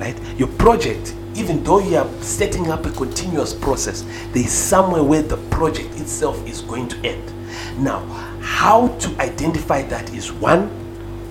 Right? 0.00 0.18
Your 0.38 0.48
project, 0.48 1.14
even 1.34 1.62
though 1.64 1.80
you 1.80 1.96
are 1.96 2.08
setting 2.22 2.70
up 2.70 2.86
a 2.86 2.90
continuous 2.90 3.52
process, 3.52 4.02
there 4.32 4.44
is 4.44 4.52
somewhere 4.52 5.02
where 5.02 5.22
the 5.22 5.36
project 5.50 5.98
itself 6.00 6.44
is 6.46 6.60
going 6.62 6.88
to 6.88 6.96
end. 6.98 7.32
Now, 7.78 8.00
how 8.40 8.88
to 8.88 9.20
identify 9.20 9.82
that 9.82 10.12
is 10.14 10.32
one, 10.32 10.68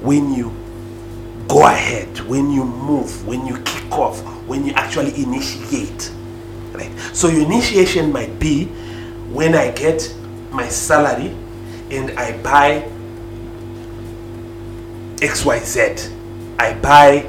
when 0.01 0.34
you 0.34 0.51
go 1.48 1.65
ahead, 1.67 2.20
when 2.22 2.51
you 2.51 2.65
move, 2.65 3.25
when 3.25 3.46
you 3.46 3.58
kick 3.62 3.91
off, 3.91 4.22
when 4.48 4.65
you 4.65 4.74
actually 4.74 5.15
initiate. 5.22 6.12
Right? 6.74 6.91
So 7.13 7.29
your 7.29 7.46
initiation 7.46 8.12
might 8.12 8.39
be 8.39 8.65
when 9.32 9.55
I 9.55 9.72
get 9.72 10.13
my 10.51 10.67
salary 10.67 11.36
and 11.95 12.12
I 12.19 12.38
buy 12.41 12.89
XYZ. 15.17 16.12
I 16.59 16.73
buy 16.75 17.25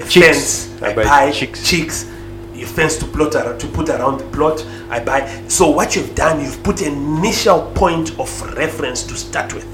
a 0.00 0.04
Chicks. 0.08 0.66
fence, 0.66 0.82
I 0.82 0.88
I, 0.88 0.94
buy 0.94 1.04
buy, 1.04 1.30
chicks. 1.30 1.68
chicks, 1.68 2.10
a 2.54 2.64
fence 2.64 2.96
to 2.98 3.06
plot 3.06 3.34
around, 3.34 3.58
to 3.60 3.66
put 3.68 3.88
around 3.88 4.18
the 4.18 4.24
plot. 4.26 4.64
I 4.90 5.00
buy. 5.00 5.28
So 5.48 5.70
what 5.70 5.94
you've 5.96 6.14
done, 6.14 6.40
you've 6.40 6.62
put 6.62 6.80
an 6.82 6.92
initial 7.18 7.70
point 7.74 8.18
of 8.18 8.56
reference 8.56 9.02
to 9.04 9.14
start 9.16 9.52
with. 9.54 9.66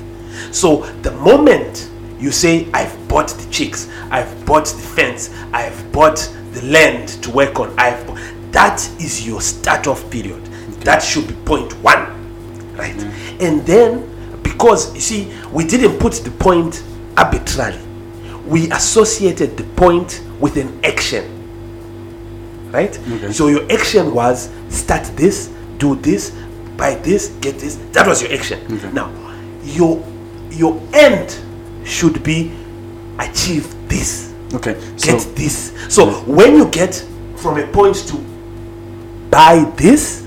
So 0.55 0.83
the 1.03 1.13
moment 1.13 1.91
you 2.19 2.31
say, 2.31 2.69
I've 2.73 2.97
bought 3.09 3.29
the 3.29 3.51
chicks, 3.51 3.89
I've 4.11 4.45
bought 4.47 4.67
the 4.67 4.83
fence, 4.83 5.31
I've 5.53 5.91
bought 5.93 6.17
the 6.53 6.63
land 6.67 7.09
to 7.23 7.31
work 7.31 7.59
on, 7.61 7.73
I've 7.79 8.07
bought, 8.07 8.19
that 8.53 8.81
is 9.01 9.27
your 9.27 9.41
start 9.41 9.87
off 9.87 10.09
period. 10.11 10.45
That 10.85 11.03
should 11.03 11.29
be 11.29 11.35
point 11.45 11.73
one, 11.83 12.07
right? 12.77 13.01
And 13.41 13.65
then, 13.67 14.10
because 14.43 14.95
you 14.95 15.01
see, 15.01 15.33
we 15.53 15.65
didn't 15.65 15.99
put 15.99 16.13
the 16.15 16.31
point 16.33 16.83
arbitrarily, 17.17 17.81
we 18.47 18.71
associated 18.73 19.57
the 19.57 19.65
point 19.77 20.23
with 20.41 20.57
an 20.57 20.81
action, 20.85 21.25
right? 22.73 22.99
Okay. 22.99 23.33
So 23.33 23.49
your 23.49 23.71
action 23.71 24.15
was 24.15 24.51
start 24.69 25.05
this, 25.17 25.49
do 25.79 25.97
this, 25.97 26.31
buy 26.77 26.95
this, 26.97 27.29
get 27.41 27.59
this. 27.59 27.77
That 27.93 28.07
was 28.07 28.23
your 28.23 28.33
action. 28.33 28.61
Okay. 28.73 28.91
Now, 28.93 29.11
your 29.63 30.03
your 30.51 30.81
end 30.93 31.39
should 31.85 32.23
be 32.23 32.53
achieve 33.19 33.73
this, 33.89 34.33
Okay. 34.55 34.75
get 34.97 35.21
So 35.21 35.31
this. 35.31 35.73
So 35.89 36.11
when 36.23 36.57
you 36.57 36.69
get 36.71 37.05
from 37.37 37.59
a 37.59 37.67
point 37.67 37.97
to 38.09 38.17
buy 39.31 39.71
this, 39.77 40.27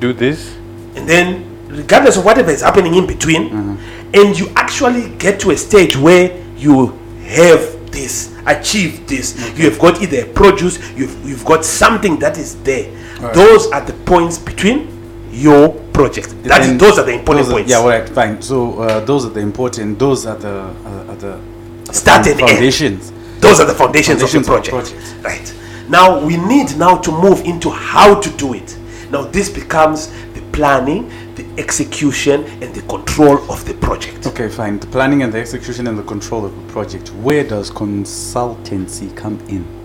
Do 0.00 0.12
this. 0.12 0.54
and 0.96 1.06
then 1.08 1.51
regardless 1.72 2.16
of 2.16 2.24
whatever 2.24 2.50
is 2.50 2.60
happening 2.62 2.94
in 2.94 3.06
between 3.06 3.78
and 4.14 4.38
you 4.38 4.48
actually 4.56 5.08
get 5.16 5.40
to 5.40 5.50
a 5.50 5.56
stage 5.56 5.96
where 5.96 6.36
you 6.56 6.88
have 7.26 7.90
this 7.90 8.34
achieve 8.46 9.06
this 9.06 9.36
you 9.58 9.68
have 9.68 9.78
got 9.78 10.00
either 10.02 10.22
a 10.22 10.26
produce 10.32 10.78
you've, 10.96 11.14
you've 11.26 11.44
got 11.44 11.64
something 11.64 12.18
that 12.18 12.36
is 12.38 12.60
there 12.62 12.90
those 13.34 13.70
are 13.72 13.80
the 13.82 13.92
points 14.04 14.38
between 14.38 14.88
your 15.30 15.70
project 15.92 16.28
that 16.44 16.60
is 16.62 16.76
those 16.78 16.98
are 16.98 17.04
the 17.06 17.12
important 17.12 17.46
are- 17.48 17.52
points 17.52 17.70
Yeah, 17.70 17.78
all 17.78 17.88
right, 17.88 18.06
fine. 18.08 18.42
So 18.42 18.80
uh, 18.80 19.00
those 19.04 19.24
are 19.24 19.30
the 19.30 19.40
important. 19.40 19.98
Those 19.98 20.26
are 20.26 20.36
the 20.36 20.48
uh, 20.50 21.10
are 21.10 21.16
the, 21.16 21.32
are 21.34 21.36
the 21.86 21.92
Start 21.94 22.26
and 22.26 22.40
end. 22.40 22.50
foundations. 22.50 23.12
those 23.40 23.60
are 23.60 23.66
the 23.66 23.72
foundations, 23.74 24.20
Foundations 24.20 24.48
of 24.48 24.64
the 24.64 24.70
the 24.70 24.70
project. 24.70 25.14
right 25.24 25.54
now 25.88 26.22
we 26.24 26.36
need 26.36 26.76
now 26.76 26.96
to 26.98 27.10
move 27.12 27.40
into 27.44 27.70
how 27.70 28.20
to 28.20 28.30
do 28.36 28.52
it 28.54 28.76
now 29.10 29.22
this 29.22 29.48
becomes 29.48 30.08
the 30.34 30.42
planning 30.52 31.10
execution 31.58 32.44
and 32.62 32.74
the 32.74 32.82
control 32.82 33.38
of 33.50 33.64
the 33.66 33.74
project 33.74 34.26
Okay, 34.26 34.48
fine. 34.48 34.78
The 34.78 34.86
planning 34.86 35.22
and 35.22 35.32
the 35.32 35.38
execution 35.38 35.86
and 35.86 35.98
the 35.98 36.02
control 36.04 36.46
of 36.46 36.56
the 36.56 36.72
project. 36.72 37.10
Where 37.16 37.44
does 37.44 37.70
consultancy 37.70 39.14
come 39.16 39.38
in? 39.48 39.82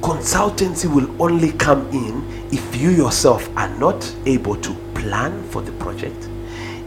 consultancy 0.00 0.86
will 0.92 1.10
only 1.22 1.52
come 1.52 1.86
in 1.90 2.24
if 2.50 2.76
you 2.76 2.90
yourself 2.90 3.50
are 3.58 3.68
not 3.78 4.10
able 4.24 4.56
to 4.56 4.72
plan 4.94 5.42
for 5.50 5.60
the 5.60 5.72
project, 5.72 6.28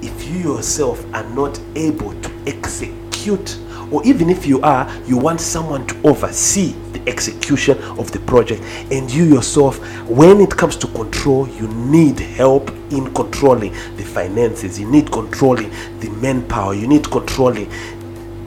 if 0.01 0.27
you 0.27 0.37
yourself 0.55 1.05
are 1.13 1.29
not 1.35 1.59
able 1.75 2.19
to 2.21 2.31
execute, 2.47 3.59
or 3.91 4.03
even 4.05 4.29
if 4.29 4.47
you 4.47 4.59
are, 4.61 4.91
you 5.05 5.17
want 5.17 5.39
someone 5.39 5.85
to 5.85 5.95
oversee 6.07 6.73
the 7.05 7.10
execution 7.12 7.77
of 8.00 8.12
the 8.12 8.20
project, 8.20 8.62
and 8.91 9.12
you 9.12 9.24
yourself, 9.25 9.77
when 10.08 10.41
it 10.41 10.51
comes 10.51 10.75
to 10.77 10.88
control, 10.88 11.48
you 11.50 11.67
need 11.67 12.20
help 12.20 12.70
in 12.91 13.13
controlling 13.13 13.72
the 13.98 14.03
finances, 14.03 14.79
you 14.79 14.89
need 14.89 15.12
controlling 15.12 15.70
the 16.00 16.10
manpower, 16.22 16.74
you 16.74 16.88
need 16.88 17.10
controlling 17.10 17.70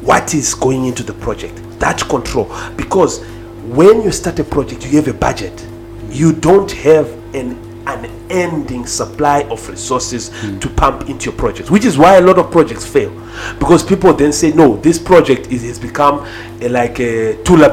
what 0.03 0.35
is 0.35 0.55
going 0.55 0.85
into 0.85 1.03
the 1.03 1.15
project. 1.15 1.57
That 1.81 2.01
control. 2.09 2.51
Because 2.77 3.25
when 3.67 4.03
you 4.03 4.13
start 4.13 4.39
a 4.39 4.45
project 4.45 4.85
you 4.85 4.97
have 4.99 5.09
a 5.09 5.15
budget. 5.15 5.67
You 6.11 6.33
don't 6.33 6.71
have 6.71 7.11
an 7.35 7.59
unending 7.87 8.87
supply 8.87 9.41
of 9.45 9.67
resources 9.69 10.31
hmm. 10.33 10.59
to 10.59 10.69
pump 10.71 11.09
into 11.09 11.31
your 11.31 11.39
project 11.39 11.71
which 11.71 11.85
is 11.85 11.99
why 11.99 12.17
a 12.17 12.21
lot 12.21 12.39
of 12.39 12.51
projects 12.51 12.87
fail. 12.87 13.11
Because 13.59 13.83
people 13.83 14.13
then 14.13 14.33
say 14.33 14.53
no 14.53 14.77
this 14.77 14.99
project 14.99 15.49
is 15.51 15.63
has 15.63 15.79
become 15.79 16.27
a, 16.61 16.69
like 16.69 16.99
a 17.01 17.43
tula 17.43 17.71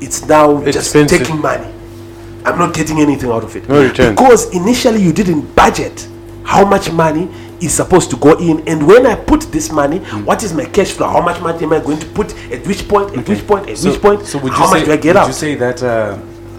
it's 0.00 0.24
now 0.26 0.62
just 0.64 0.92
taking 0.92 1.40
money. 1.40 1.70
I'm 2.44 2.58
not 2.58 2.74
getting 2.74 2.98
anything 3.00 3.30
out 3.30 3.42
of 3.44 3.56
it. 3.56 3.68
No 3.68 3.82
return. 3.82 4.14
because 4.14 4.54
initially 4.54 5.00
you 5.02 5.12
didn't 5.12 5.54
budget 5.54 6.06
how 6.44 6.64
much 6.64 6.92
money 6.92 7.28
is 7.62 7.72
supposed 7.72 8.10
to 8.10 8.16
go 8.18 8.38
in. 8.38 8.66
And 8.68 8.86
when 8.86 9.06
i 9.06 9.14
put 9.14 9.40
this 9.52 9.70
money 9.72 9.98
Hmm. 9.98 10.24
what 10.26 10.42
is 10.42 10.52
my 10.52 10.66
cash 10.66 10.92
flow? 10.92 11.08
How 11.08 11.22
much 11.22 11.40
money 11.40 11.64
am 11.64 11.72
i 11.72 11.80
going 11.80 11.98
to 12.00 12.06
put? 12.08 12.34
At 12.52 12.66
which 12.66 12.86
point? 12.86 13.16
At 13.16 13.26
which 13.28 13.46
point? 13.46 13.70
At 13.70 13.78
So, 13.78 13.90
which 13.90 14.00
point? 14.02 14.26
so 14.26 14.38
would 14.38 14.52
you 14.52 14.58
how 14.58 14.66
say, 14.66 14.78
much 14.80 14.84
do 14.86 14.92
i 14.92 14.96
get 14.96 15.14
would 15.14 15.22
out? 15.22 15.26
you 15.28 15.32
say 15.32 15.54
that 15.54 15.82
uh, 15.82 16.18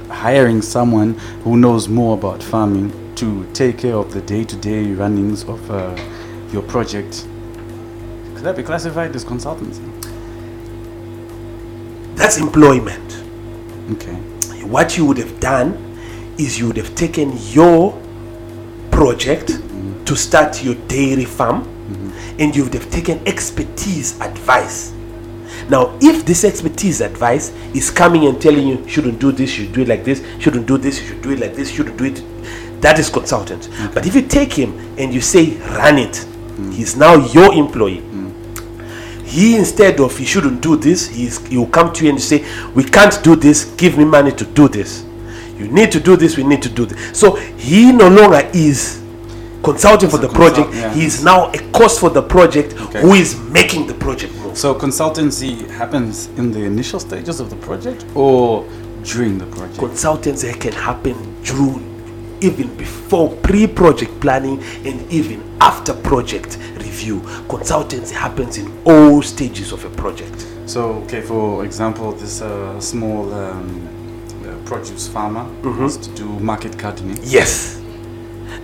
hiring 0.10 0.62
someone 0.64 1.14
who 1.44 1.56
knows 1.58 1.88
more 1.88 2.16
about 2.18 2.42
farming 2.42 2.92
to 3.16 3.46
take 3.54 3.78
care 3.78 3.94
of 3.96 4.12
the 4.14 4.22
day-to-day 4.22 4.92
runnings 4.94 5.44
of 5.44 5.70
uh, 5.70 5.96
your 6.52 6.64
project? 6.64 7.28
Could 8.34 8.44
that 8.44 8.56
be 8.58 8.64
classified 8.64 9.16
as 9.16 9.24
consultancy? 9.24 9.84
that's 12.16 12.38
employment 12.38 13.24
Okay. 13.92 14.14
what 14.66 14.98
you 14.98 15.06
would 15.06 15.18
have 15.18 15.40
done 15.40 15.74
is 16.38 16.60
you 16.60 16.68
would 16.68 16.78
have 16.78 16.96
taken 16.96 17.34
your 17.52 17.92
project 18.92 19.48
mm-hmm. 19.50 20.04
to 20.06 20.16
start 20.16 20.64
your 20.64 20.76
dairy 20.88 21.26
farm 21.26 21.64
mm-hmm. 21.64 22.40
and 22.40 22.56
you 22.56 22.64
would 22.64 22.74
have 22.74 22.90
taken 22.90 23.26
expertise 23.28 24.20
advice. 24.22 24.92
Now, 25.70 25.98
if 26.02 26.26
this 26.26 26.44
expertise 26.44 27.02
advice 27.02 27.50
is 27.74 27.90
coming 27.90 28.26
and 28.28 28.42
telling 28.42 28.68
you 28.68 28.88
shouldn't 28.88 29.20
do 29.20 29.32
this, 29.32 29.58
you 29.58 29.66
should 29.66 29.74
do 29.74 29.82
it 29.82 29.88
like 29.88 30.04
this, 30.04 30.24
shouldn't 30.40 30.66
do 30.66 30.78
this, 30.78 31.00
you 31.00 31.08
should 31.08 31.22
do 31.22 31.32
it 31.32 31.40
like 31.40 31.56
this, 31.56 31.72
shouldn't 31.72 31.98
do 31.98 32.06
it, 32.06 32.82
that 32.82 33.00
is 33.00 33.10
consultant. 33.10 33.70
But 33.94 34.06
if 34.06 34.16
you 34.16 34.22
take 34.22 34.52
him 34.54 34.78
and 34.98 35.14
you 35.14 35.22
say 35.22 35.58
run 35.78 35.98
it, 35.98 36.14
mm-hmm. 36.14 36.72
he's 36.72 36.96
now 36.96 37.16
your 37.16 37.54
employee. 37.54 38.02
He 39.36 39.58
instead 39.58 40.00
of 40.00 40.18
he 40.18 40.24
shouldn't 40.24 40.62
do 40.62 40.78
this, 40.78 41.10
he's, 41.10 41.46
he 41.48 41.58
will 41.58 41.68
come 41.68 41.92
to 41.92 42.06
you 42.06 42.12
and 42.12 42.22
say, 42.22 42.46
We 42.74 42.86
can't 42.86 43.22
do 43.22 43.36
this, 43.36 43.66
give 43.76 43.98
me 43.98 44.06
money 44.06 44.32
to 44.32 44.46
do 44.46 44.70
this. 44.70 45.04
You 45.58 45.68
need 45.68 45.92
to 45.92 46.00
do 46.00 46.16
this, 46.16 46.38
we 46.38 46.44
need 46.46 46.62
to 46.62 46.70
do 46.70 46.86
this. 46.86 47.20
So 47.20 47.36
he 47.36 47.92
no 47.92 48.08
longer 48.08 48.50
is 48.54 49.04
consulting 49.62 50.10
for 50.10 50.20
the 50.20 50.30
project, 50.30 50.74
yeah. 50.74 50.94
he 50.94 51.04
is 51.04 51.22
now 51.22 51.52
a 51.52 51.58
cost 51.74 52.00
for 52.00 52.10
the 52.10 52.22
project 52.22 52.80
Okay. 52.80 53.02
who 53.02 53.14
is 53.14 53.38
making 53.50 53.88
the 53.88 53.94
project 53.96 54.34
move. 54.36 54.58
So 54.58 54.74
consultancy 54.74 55.70
happens 55.70 56.28
in 56.38 56.54
the 56.54 56.64
initial 56.64 57.02
stages 57.02 57.42
of 57.42 57.50
the 57.50 57.58
project 57.58 58.06
or 58.16 58.66
during 59.04 59.38
the 59.38 59.48
project. 59.48 59.80
Consultancy 59.80 60.58
can 60.58 60.72
happen 60.72 61.16
during 61.44 61.95
even 62.46 62.76
before 62.78 63.36
pre-project 63.38 64.20
planning 64.22 64.62
and 64.86 65.12
even 65.12 65.44
after 65.62 65.94
project 65.94 66.58
review. 66.78 67.20
Consultancy 67.48 68.12
happens 68.12 68.58
in 68.58 68.72
all 68.86 69.22
stages 69.22 69.72
of 69.72 69.84
a 69.86 69.90
project. 69.98 70.48
So, 70.66 70.94
okay, 71.04 71.22
for 71.22 71.66
example, 71.66 72.12
this 72.14 72.42
uh, 72.42 72.80
small 72.80 73.34
um, 73.34 73.88
uh, 74.46 74.68
produce 74.68 75.08
farmer 75.08 75.44
wants 75.64 75.98
to 75.98 76.10
do 76.16 76.26
market 76.40 76.78
gardening. 76.78 77.18
Yes. 77.22 77.82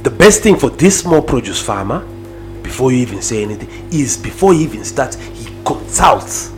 The 0.04 0.10
best 0.10 0.42
thing 0.42 0.58
for 0.58 0.70
this 0.70 1.00
small 1.00 1.22
produce 1.22 1.62
farmer, 1.62 2.06
before 2.64 2.92
you 2.92 3.00
even 3.00 3.22
say 3.22 3.44
anything, 3.44 3.70
is 3.92 4.18
before 4.18 4.54
he 4.54 4.64
even 4.64 4.84
starts, 4.84 5.16
he 5.16 5.46
consults 5.66 6.52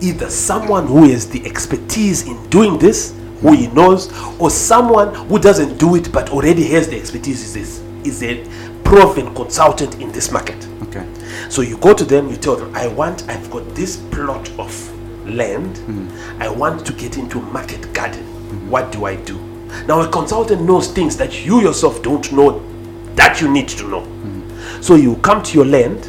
either 0.00 0.28
someone 0.28 0.86
who 0.86 1.08
has 1.10 1.28
the 1.28 1.44
expertise 1.46 2.26
in 2.26 2.48
doing 2.48 2.78
this, 2.78 3.14
who 3.40 3.52
he 3.52 3.66
knows, 3.68 4.10
or 4.38 4.50
someone 4.50 5.14
who 5.14 5.38
doesn't 5.38 5.78
do 5.78 5.96
it 5.96 6.12
but 6.12 6.30
already 6.30 6.64
has 6.68 6.88
the 6.88 6.98
expertise, 6.98 7.56
is, 7.56 7.80
is 8.04 8.22
a 8.22 8.44
proven 8.82 9.34
consultant 9.34 10.00
in 10.00 10.10
this 10.12 10.30
market. 10.30 10.66
Okay. 10.82 11.06
So 11.50 11.62
you 11.62 11.76
go 11.78 11.92
to 11.92 12.04
them, 12.04 12.28
you 12.28 12.36
tell 12.36 12.56
them, 12.56 12.74
I 12.74 12.86
want, 12.88 13.28
I've 13.28 13.50
got 13.50 13.68
this 13.74 13.96
plot 13.96 14.48
of 14.58 15.26
land, 15.26 15.76
mm-hmm. 15.76 16.42
I 16.42 16.48
want 16.48 16.86
to 16.86 16.92
get 16.92 17.18
into 17.18 17.40
market 17.40 17.92
garden. 17.92 18.24
What 18.70 18.92
do 18.92 19.04
I 19.04 19.16
do? 19.16 19.38
Now, 19.86 20.00
a 20.00 20.08
consultant 20.10 20.62
knows 20.62 20.88
things 20.92 21.16
that 21.16 21.44
you 21.44 21.60
yourself 21.60 22.02
don't 22.02 22.30
know 22.32 22.62
that 23.16 23.40
you 23.40 23.50
need 23.50 23.68
to 23.68 23.88
know. 23.88 24.00
Mm-hmm. 24.02 24.82
So 24.82 24.94
you 24.94 25.16
come 25.16 25.42
to 25.42 25.54
your 25.54 25.66
land, 25.66 26.08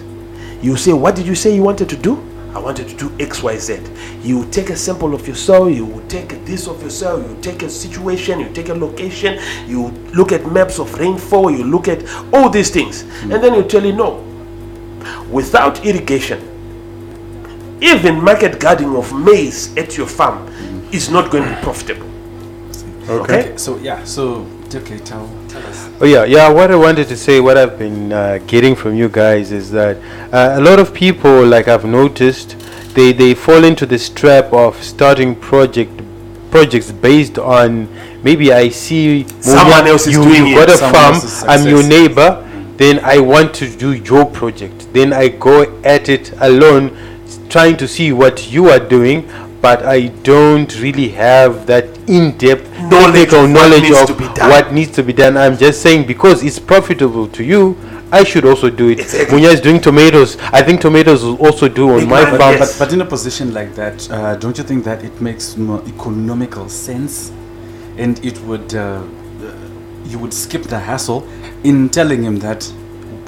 you 0.63 0.77
say, 0.77 0.93
What 0.93 1.15
did 1.15 1.25
you 1.25 1.35
say 1.35 1.53
you 1.53 1.63
wanted 1.63 1.89
to 1.89 1.97
do? 1.97 2.26
I 2.57 2.59
wanted 2.59 2.87
to 2.89 2.95
do 2.95 3.09
XYZ. 3.23 4.25
You 4.25 4.43
take 4.49 4.71
a 4.71 4.75
sample 4.75 5.13
of 5.13 5.27
your 5.27 5.35
soil, 5.35 5.69
you 5.69 5.85
will 5.85 6.05
take 6.07 6.29
this 6.43 6.67
of 6.67 6.81
your 6.81 6.89
soil, 6.89 7.21
you 7.21 7.37
take 7.39 7.61
a 7.61 7.69
situation, 7.69 8.39
you 8.39 8.49
take 8.51 8.69
a 8.69 8.73
location, 8.73 9.39
you 9.69 9.89
look 10.15 10.31
at 10.31 10.51
maps 10.51 10.79
of 10.79 10.91
rainfall, 10.95 11.51
you 11.51 11.63
look 11.63 11.87
at 11.87 12.03
all 12.33 12.49
these 12.49 12.71
things, 12.71 13.03
hmm. 13.03 13.31
and 13.31 13.43
then 13.43 13.53
you 13.53 13.61
tell 13.63 13.85
you 13.85 13.93
no. 13.93 14.23
Without 15.29 15.85
irrigation, 15.85 16.39
even 17.79 18.23
market 18.23 18.59
gardening 18.59 18.95
of 18.95 19.13
maize 19.13 19.77
at 19.77 19.95
your 19.95 20.07
farm 20.07 20.47
hmm. 20.47 20.89
is 20.91 21.11
not 21.11 21.29
going 21.29 21.43
to 21.43 21.55
be 21.55 21.61
profitable. 21.61 22.09
Okay? 23.07 23.55
So, 23.55 23.77
yeah, 23.77 24.03
so, 24.03 24.47
okay, 24.75 24.97
tell, 24.99 25.29
tell 25.47 25.65
us. 25.67 25.89
Oh 26.01 26.05
yeah, 26.05 26.25
yeah. 26.25 26.49
What 26.49 26.71
I 26.71 26.75
wanted 26.75 27.07
to 27.09 27.17
say, 27.17 27.39
what 27.39 27.57
I've 27.57 27.77
been 27.79 28.11
uh, 28.11 28.39
getting 28.47 28.75
from 28.75 28.95
you 28.95 29.09
guys 29.09 29.51
is 29.51 29.71
that 29.71 29.97
uh, 30.33 30.59
a 30.59 30.61
lot 30.61 30.79
of 30.79 30.93
people, 30.93 31.45
like 31.45 31.67
I've 31.67 31.85
noticed, 31.85 32.55
they 32.93 33.13
they 33.13 33.33
fall 33.33 33.63
into 33.63 33.85
this 33.85 34.09
trap 34.09 34.51
of 34.53 34.81
starting 34.83 35.35
project 35.35 36.01
projects 36.51 36.91
based 36.91 37.37
on 37.37 37.87
maybe 38.23 38.51
I 38.53 38.69
see 38.69 39.27
Someone 39.41 39.83
Munya, 39.83 39.87
else 39.87 40.07
is 40.07 40.15
you, 40.15 40.23
doing 40.23 40.47
you 40.47 40.59
it, 40.59 40.67
got 40.67 40.75
a 40.75 40.93
farm. 40.93 41.49
I'm 41.49 41.67
your 41.67 41.83
neighbor. 41.83 42.43
Then 42.77 42.99
I 43.03 43.17
want 43.19 43.55
to 43.55 43.75
do 43.75 43.93
your 43.93 44.25
project. 44.25 44.93
Then 44.93 45.11
I 45.11 45.29
go 45.29 45.63
at 45.83 46.09
it 46.09 46.31
alone, 46.39 46.95
trying 47.49 47.75
to 47.77 47.87
see 47.87 48.11
what 48.11 48.51
you 48.51 48.69
are 48.69 48.79
doing. 48.79 49.27
But 49.61 49.85
I 49.85 50.07
don't 50.23 50.71
really 50.81 51.09
have 51.09 51.65
that 51.65 51.85
in-depth 52.07 52.69
Knowledge 52.79 53.29
technical 53.29 53.45
of 53.45 53.51
what 53.51 53.61
knowledge 53.61 53.81
needs 53.83 53.99
of 54.01 54.07
to 54.07 54.13
be 54.15 54.33
done. 54.33 54.49
what 54.49 54.71
needs 54.73 54.91
to 54.91 55.03
be 55.03 55.13
done. 55.13 55.35
I'm 55.37 55.57
just 55.57 55.81
saying 55.81 56.05
because 56.07 56.43
it's 56.43 56.59
profitable 56.59 57.27
to 57.29 57.43
you, 57.43 57.75
I 58.11 58.23
should 58.23 58.45
also 58.45 58.69
do 58.69 58.89
it. 58.89 58.99
Exactly. 58.99 59.39
Munya 59.39 59.51
is 59.53 59.59
doing 59.59 59.81
tomatoes. 59.81 60.37
I 60.53 60.61
think 60.63 60.79
tomatoes 60.79 61.23
will 61.25 61.43
also 61.45 61.67
do 61.67 61.89
on 61.91 61.99
Big 61.99 62.07
my 62.09 62.23
man, 62.23 62.37
farm. 62.39 62.55
yes. 62.55 62.77
But, 62.77 62.85
but 62.85 62.93
in 62.93 63.01
a 63.01 63.05
position 63.05 63.53
like 63.53 63.73
that, 63.75 64.09
uh, 64.09 64.35
don't 64.35 64.57
you 64.57 64.63
think 64.63 64.85
that 64.85 65.03
it 65.03 65.19
makes 65.19 65.57
more 65.57 65.81
economical 65.87 66.69
sense, 66.69 67.31
and 67.97 68.23
it 68.23 68.39
would 68.43 68.73
uh, 68.75 68.79
uh, 68.81 69.53
you 70.05 70.19
would 70.19 70.33
skip 70.33 70.63
the 70.63 70.79
hassle 70.79 71.27
in 71.63 71.89
telling 71.89 72.23
him 72.23 72.37
that, 72.37 72.71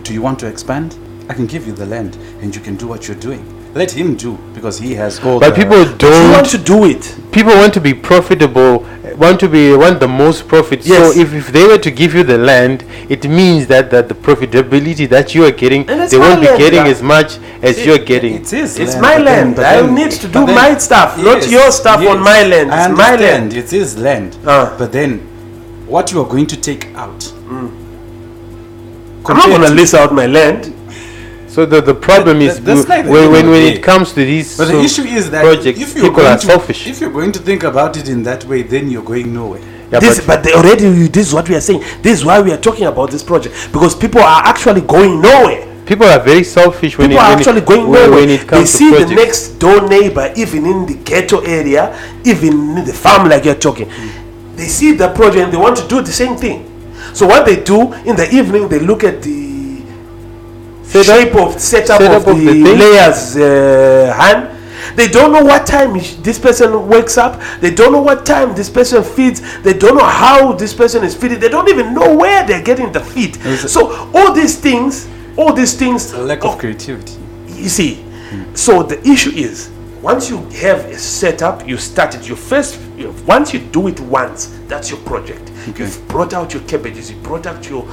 do 0.04 0.14
you 0.14 0.22
want 0.22 0.40
to 0.40 0.48
expand? 0.48 0.96
I 1.28 1.34
can 1.34 1.46
give 1.48 1.68
you 1.68 1.74
the 1.74 1.86
land, 1.86 2.16
and 2.42 2.56
you 2.56 2.62
can 2.62 2.78
do 2.78 2.88
what 2.88 3.08
you're 3.08 3.18
doing. 3.20 3.44
Let 3.74 3.92
him 3.92 4.16
do 4.16 4.38
because 4.54 4.80
he 4.80 4.96
has 4.96 5.20
all. 5.24 5.40
But 5.40 5.52
the- 5.56 5.62
people 5.64 5.86
don't. 5.98 6.32
want 6.32 6.48
to 6.50 6.58
do 6.58 6.86
it. 6.86 7.16
people 7.32 7.54
want 7.54 7.74
to 7.76 7.82
be 7.82 7.94
profitable. 7.94 8.86
Want 9.18 9.40
to 9.42 9.50
be 9.50 9.76
want 9.76 10.00
the 10.00 10.08
most 10.08 10.48
profit. 10.48 10.86
Yes. 10.86 11.14
So 11.14 11.20
if, 11.22 11.34
if 11.34 11.48
they 11.52 11.68
were 11.68 11.78
to 11.78 11.92
give 11.92 12.16
you 12.16 12.24
the 12.24 12.38
land, 12.38 12.84
it 13.10 13.28
means 13.28 13.68
that 13.68 13.92
that 13.92 14.08
the 14.08 14.16
profitability 14.16 15.08
that 15.10 15.36
you 15.36 15.44
are 15.46 15.52
getting, 15.52 15.86
they 15.86 16.18
won't 16.18 16.40
be 16.42 16.48
getting 16.58 16.86
yeah. 16.86 16.92
as 16.96 17.04
much 17.04 17.38
as 17.62 17.86
you're 17.86 17.98
getting. 18.00 18.36
It 18.36 18.54
is. 18.54 18.80
It's 18.80 18.94
land, 18.94 19.02
my 19.02 19.18
but 19.18 19.24
then- 19.26 19.26
land. 19.26 19.56
but 19.58 19.66
I 19.66 19.82
then- 19.82 19.96
need 19.96 20.12
to 20.12 20.28
do 20.28 20.46
then- 20.46 20.56
my 20.56 20.78
stuff, 20.78 21.18
not 21.18 21.50
your 21.50 21.70
stuff 21.72 22.00
on 22.08 22.20
my 22.22 22.44
land. 22.44 22.72
It's 22.74 22.98
my 22.98 23.16
land. 23.16 23.54
It 23.54 23.74
is 23.74 23.98
land. 23.98 24.38
Ah. 24.46 24.74
But 24.78 24.92
then, 24.94 25.20
what 25.86 26.12
you 26.12 26.22
are 26.22 26.28
going 26.30 26.48
to 26.48 26.58
take 26.58 26.86
out? 26.96 27.32
I'm 27.50 29.38
not 29.38 29.48
going 29.48 29.62
to 29.62 29.68
to- 29.68 29.74
lease 29.74 29.94
out 29.94 30.14
my 30.14 30.26
land. 30.28 30.74
So 31.50 31.66
the, 31.66 31.82
the 31.82 31.96
problem 31.96 32.40
That- 32.40 32.46
is 32.46 32.56
that- 32.58 32.66
that's 32.66 32.88
like 32.88 33.06
the 33.06 33.12
when, 33.12 33.24
end 33.24 33.32
when, 33.34 33.50
when 33.50 33.64
it 33.74 33.82
comes 33.84 34.10
to 34.14 34.22
these 34.24 34.56
But 34.58 34.68
so 34.68 34.78
the 34.78 34.84
issue 34.84 35.04
is 35.04 35.30
that 35.32 35.42
projects, 35.44 35.80
if 35.82 35.96
you're 35.96 36.06
people 36.06 36.18
going 36.22 36.34
are 36.34 36.38
to, 36.38 36.46
selfish. 36.46 36.88
If 36.88 37.02
you're 37.02 37.12
going 37.12 37.32
to 37.32 37.40
think 37.40 37.64
about 37.64 37.98
it 37.98 38.08
in 38.08 38.24
that 38.24 38.46
way, 38.46 38.62
then 38.62 38.90
you're 38.92 39.04
going 39.04 39.34
nowhere. 39.34 39.62
Yeah, 39.92 40.00
this, 40.00 40.20
but- 40.20 40.28
but, 40.28 40.44
they 40.44 40.54
already, 40.54 41.08
this 41.08 41.28
is 41.30 41.34
what 41.34 41.50
we 41.50 41.56
are 41.56 41.62
saying. 41.62 41.84
This 42.04 42.20
is 42.20 42.26
why 42.26 42.40
we 42.42 42.52
are 42.52 42.58
talking 42.62 42.86
about 42.86 43.10
this 43.10 43.24
project 43.24 43.56
because 43.72 43.96
people 43.96 44.22
are 44.22 44.44
actually 44.46 44.82
going 44.82 45.22
nowhere. 45.22 45.66
people 45.88 46.06
are 46.06 46.20
very 46.20 46.44
selfish 46.44 46.96
when 47.00 47.10
People 47.10 47.18
it, 47.24 47.26
are 47.26 47.30
when 47.32 47.40
actually 47.40 47.62
it, 47.62 47.66
going 47.66 47.86
nowhere. 47.92 48.12
when 48.12 48.30
it 48.30 48.48
they 48.48 48.66
see 48.66 48.92
to 48.92 49.06
the 49.06 49.16
next 49.16 49.58
door 49.58 49.88
neighbor, 49.90 50.32
even 50.36 50.66
in 50.68 50.86
the 50.86 50.94
ghetto 51.04 51.40
area, 51.42 51.84
even 52.24 52.78
in 52.78 52.86
the 52.86 52.94
farm, 52.94 53.28
like 53.28 53.44
you're 53.44 53.56
talking. 53.56 53.90
They 54.56 54.68
see 54.68 54.92
the 54.92 55.08
project 55.10 55.46
and 55.46 55.52
they 55.54 55.58
want 55.58 55.78
to 55.78 55.88
do 55.88 56.02
the 56.04 56.12
same 56.12 56.36
thing. 56.38 56.60
So 57.16 57.26
what 57.26 57.44
they 57.48 57.64
do 57.64 57.92
in 58.06 58.16
the 58.16 58.30
evening, 58.32 58.70
they 58.70 58.78
look 58.80 59.04
at 59.04 59.24
the 59.24 59.49
shape 60.92 61.36
of 61.36 61.60
setup, 61.60 62.00
setup 62.02 62.22
of, 62.22 62.28
of 62.28 62.38
the, 62.38 62.46
the 62.46 62.76
layer's 62.76 63.36
uh, 63.38 64.14
hand. 64.18 64.56
They 64.96 65.08
don't 65.08 65.32
know 65.32 65.44
what 65.44 65.68
time 65.68 65.94
this 66.24 66.40
person 66.40 66.88
wakes 66.88 67.18
up. 67.18 67.40
They 67.62 67.74
don't 67.74 67.92
know 67.92 68.02
what 68.02 68.26
time 68.26 68.56
this 68.56 68.70
person 68.70 69.04
feeds. 69.04 69.42
They 69.62 69.74
don't 69.74 69.96
know 69.96 70.06
how 70.06 70.54
this 70.54 70.74
person 70.74 71.04
is 71.04 71.16
feeding. 71.16 71.40
They 71.40 71.50
don't 71.50 71.70
even 71.70 71.94
know 71.94 72.16
where 72.16 72.46
they're 72.46 72.64
getting 72.64 72.92
the 72.92 73.00
feed. 73.00 73.38
Is 73.46 73.72
So 73.72 74.10
all 74.14 74.34
these 74.34 74.60
things, 74.60 75.08
all 75.38 75.54
these 75.54 75.76
things, 75.78 76.12
A 76.14 76.22
lack 76.22 76.44
oh, 76.44 76.56
creativity. 76.58 77.14
you 77.48 77.70
see, 77.70 78.04
so 78.56 78.84
the 78.84 79.00
issue 79.08 79.32
is 79.32 79.70
once 80.02 80.30
you 80.30 80.38
have 80.62 80.86
a 80.86 80.98
setup, 80.98 81.68
you 81.68 81.78
start 81.78 82.16
it. 82.16 82.28
You 82.28 82.36
first, 82.36 82.80
you, 82.98 83.14
once 83.28 83.54
you 83.54 83.60
do 83.60 83.88
it 83.88 84.00
once, 84.00 84.48
that's 84.68 84.90
your 84.90 85.00
project. 85.02 85.52
Okay. 85.70 85.84
You've 85.84 86.08
brought 86.08 86.34
out 86.34 86.54
your 86.54 86.64
cabbages, 86.64 87.12
you 87.12 87.18
brought 87.18 87.46
out 87.46 87.70
your 87.70 87.86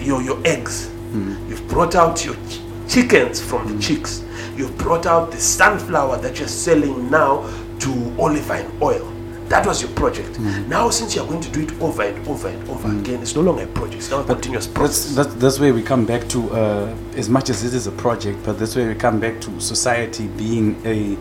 your 0.00 0.20
your 0.22 0.38
eggs, 0.44 0.90
Hmm. 1.10 1.48
you've 1.48 1.66
brought 1.68 1.94
out 1.94 2.24
your 2.24 2.34
ch- 2.34 2.60
chickens 2.88 3.40
from 3.40 3.66
the 3.66 3.74
hmm. 3.74 3.80
chicks, 3.80 4.24
you've 4.56 4.76
brought 4.76 5.06
out 5.06 5.30
the 5.30 5.38
sunflower 5.38 6.18
that 6.18 6.38
you're 6.38 6.48
selling 6.48 7.10
now 7.10 7.42
to 7.80 7.90
olive 8.18 8.50
olivine 8.50 8.70
oil. 8.82 9.14
That 9.48 9.66
was 9.66 9.80
your 9.80 9.90
project. 9.92 10.36
Hmm. 10.36 10.68
Now, 10.68 10.90
since 10.90 11.16
you're 11.16 11.26
going 11.26 11.40
to 11.40 11.50
do 11.50 11.62
it 11.62 11.80
over 11.80 12.02
and 12.02 12.28
over 12.28 12.48
and 12.48 12.68
over 12.68 12.88
again, 12.98 13.22
it's 13.22 13.34
no 13.34 13.40
longer 13.40 13.62
a 13.62 13.66
project. 13.68 13.96
It's 13.96 14.10
now 14.10 14.20
a 14.20 14.24
continuous 14.24 14.66
That's, 14.66 14.76
process. 14.76 15.14
that's, 15.14 15.34
that's 15.34 15.58
where 15.58 15.72
we 15.72 15.82
come 15.82 16.04
back 16.04 16.28
to, 16.28 16.50
uh, 16.50 16.94
as 17.16 17.30
much 17.30 17.48
as 17.48 17.64
it 17.64 17.72
is 17.72 17.86
a 17.86 17.92
project, 17.92 18.38
but 18.44 18.58
that's 18.58 18.76
where 18.76 18.88
we 18.88 18.94
come 18.94 19.18
back 19.18 19.40
to 19.42 19.60
society 19.60 20.26
being 20.26 20.76
a, 20.84 21.16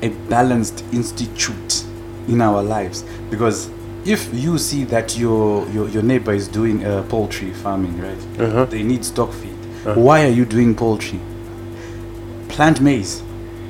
a 0.00 0.08
balanced 0.30 0.82
institute 0.92 1.84
in 2.26 2.40
our 2.40 2.62
lives. 2.62 3.04
Because 3.28 3.68
if 4.08 4.32
you 4.32 4.58
see 4.58 4.84
that 4.84 5.18
your, 5.18 5.68
your, 5.68 5.88
your 5.88 6.02
neighbor 6.02 6.32
is 6.32 6.48
doing 6.48 6.84
uh, 6.84 7.02
poultry 7.08 7.52
farming, 7.52 8.00
right? 8.00 8.40
Uh-huh. 8.40 8.64
They 8.64 8.82
need 8.82 9.04
stock 9.04 9.32
feed. 9.32 9.54
Why 9.96 10.24
are 10.24 10.30
you 10.30 10.44
doing 10.44 10.74
poultry? 10.74 11.20
Plant 12.48 12.80
maize. 12.80 13.22